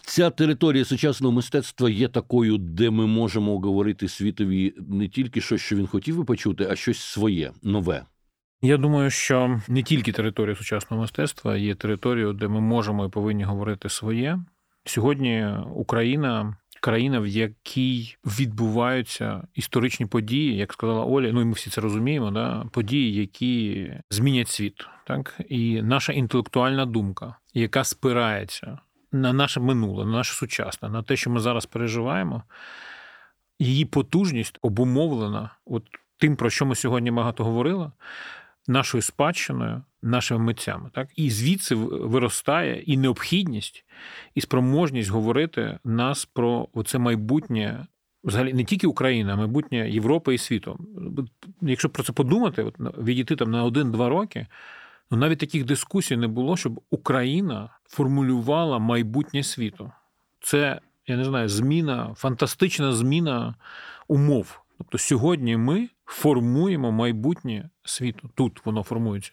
ця 0.05 0.29
територія 0.29 0.85
сучасного 0.85 1.33
мистецтва 1.33 1.89
є 1.89 2.07
такою, 2.07 2.57
де 2.57 2.89
ми 2.89 3.07
можемо 3.07 3.59
говорити 3.59 4.07
світові 4.07 4.73
не 4.77 5.07
тільки 5.07 5.41
щось, 5.41 5.61
що 5.61 5.75
він 5.75 5.87
хотів 5.87 6.17
би 6.17 6.23
почути, 6.23 6.67
а 6.71 6.75
щось 6.75 6.99
своє, 6.99 7.51
нове? 7.63 8.05
Я 8.61 8.77
думаю, 8.77 9.09
що 9.09 9.61
не 9.67 9.83
тільки 9.83 10.11
територія 10.11 10.55
сучасного 10.55 11.01
мистецтва 11.01 11.57
є 11.57 11.75
територією, 11.75 12.33
де 12.33 12.47
ми 12.47 12.61
можемо 12.61 13.05
і 13.05 13.09
повинні 13.09 13.43
говорити 13.43 13.89
своє. 13.89 14.39
Сьогодні 14.85 15.47
Україна 15.75 16.57
країна, 16.83 17.19
в 17.19 17.27
якій 17.27 18.15
відбуваються 18.25 19.47
історичні 19.53 20.05
події, 20.05 20.57
як 20.57 20.73
сказала 20.73 21.05
Оля. 21.05 21.31
Ну 21.31 21.41
і 21.41 21.45
ми 21.45 21.51
всі 21.51 21.69
це 21.69 21.81
розуміємо. 21.81 22.31
Да? 22.31 22.65
Події, 22.71 23.15
які 23.15 23.91
змінять 24.09 24.47
світ, 24.47 24.87
так 25.07 25.39
і 25.49 25.81
наша 25.81 26.13
інтелектуальна 26.13 26.85
думка, 26.85 27.35
яка 27.53 27.83
спирається 27.83 28.79
на 29.11 29.33
наше 29.33 29.59
минуле, 29.59 30.05
на 30.05 30.11
наше 30.11 30.33
сучасне, 30.33 30.89
на 30.89 31.03
те, 31.03 31.15
що 31.15 31.29
ми 31.29 31.39
зараз 31.39 31.65
переживаємо. 31.65 32.43
Її 33.59 33.85
потужність 33.85 34.59
обумовлена 34.61 35.49
от 35.65 35.83
тим, 36.17 36.35
про 36.35 36.49
що 36.49 36.65
ми 36.65 36.75
сьогодні 36.75 37.11
багато 37.11 37.43
говорили, 37.43 37.91
нашою 38.67 39.01
спадщиною, 39.01 39.83
нашими 40.03 40.39
митцями. 40.39 40.89
Так? 40.93 41.09
І 41.15 41.29
звідси 41.29 41.75
виростає 41.75 42.81
і 42.81 42.97
необхідність, 42.97 43.85
і 44.35 44.41
спроможність 44.41 45.09
говорити 45.09 45.79
нас 45.83 46.25
про 46.25 46.67
це 46.85 46.97
майбутнє. 46.97 47.87
Взагалі 48.23 48.53
не 48.53 48.63
тільки 48.63 48.87
Україна, 48.87 49.33
а 49.33 49.35
майбутнє 49.35 49.89
Європи 49.89 50.35
і 50.35 50.37
світу. 50.37 50.79
Якщо 51.61 51.89
про 51.89 52.03
це 52.03 52.13
подумати, 52.13 52.63
от 52.63 52.75
відійти 52.97 53.35
там 53.35 53.51
на 53.51 53.63
один-два 53.63 54.09
роки, 54.09 54.47
ну 55.11 55.17
навіть 55.17 55.39
таких 55.39 55.65
дискусій 55.65 56.17
не 56.17 56.27
було, 56.27 56.57
щоб 56.57 56.81
Україна 56.89 57.69
формулювала 57.87 58.79
майбутнє 58.79 59.43
світу. 59.43 59.91
Це, 60.41 60.79
я 61.07 61.17
не 61.17 61.25
знаю, 61.25 61.49
зміна, 61.49 62.13
фантастична 62.17 62.93
зміна 62.93 63.55
умов. 64.07 64.59
Тобто 64.77 64.97
сьогодні 64.97 65.57
ми 65.57 65.89
формуємо 66.05 66.91
майбутнє 66.91 67.69
світу. 67.83 68.29
Тут 68.35 68.65
воно 68.65 68.83
формується. 68.83 69.31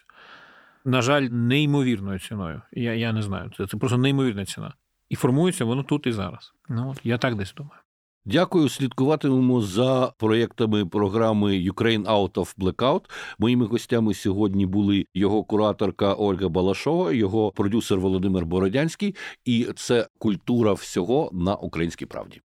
На 0.84 1.02
жаль, 1.02 1.22
неймовірною 1.22 2.18
ціною. 2.18 2.62
Я 2.72 2.94
я 2.94 3.12
не 3.12 3.22
знаю. 3.22 3.50
Це 3.56 3.66
це 3.66 3.76
просто 3.76 3.98
неймовірна 3.98 4.44
ціна. 4.44 4.74
І 5.08 5.14
формується 5.14 5.64
воно 5.64 5.82
тут 5.82 6.06
і 6.06 6.12
зараз. 6.12 6.52
Ну 6.68 6.90
от 6.90 7.00
я 7.04 7.18
так 7.18 7.34
десь 7.34 7.54
думаю. 7.54 7.80
Дякую. 8.24 8.68
Слідкуватимемо 8.68 9.60
за 9.60 10.12
проєктами 10.18 10.86
програми 10.86 11.52
Ukraine 11.52 12.04
Out 12.04 12.32
of 12.32 12.56
Blackout. 12.58 13.00
Моїми 13.38 13.66
гостями 13.66 14.14
сьогодні 14.14 14.66
були 14.66 15.06
його 15.14 15.44
кураторка 15.44 16.14
Ольга 16.14 16.48
Балашова, 16.48 17.12
його 17.12 17.52
продюсер 17.52 17.98
Володимир 18.00 18.46
Бородянський, 18.46 19.16
і 19.44 19.68
це 19.76 20.08
культура 20.18 20.72
всього 20.72 21.30
на 21.32 21.54
українській 21.54 22.06
правді. 22.06 22.40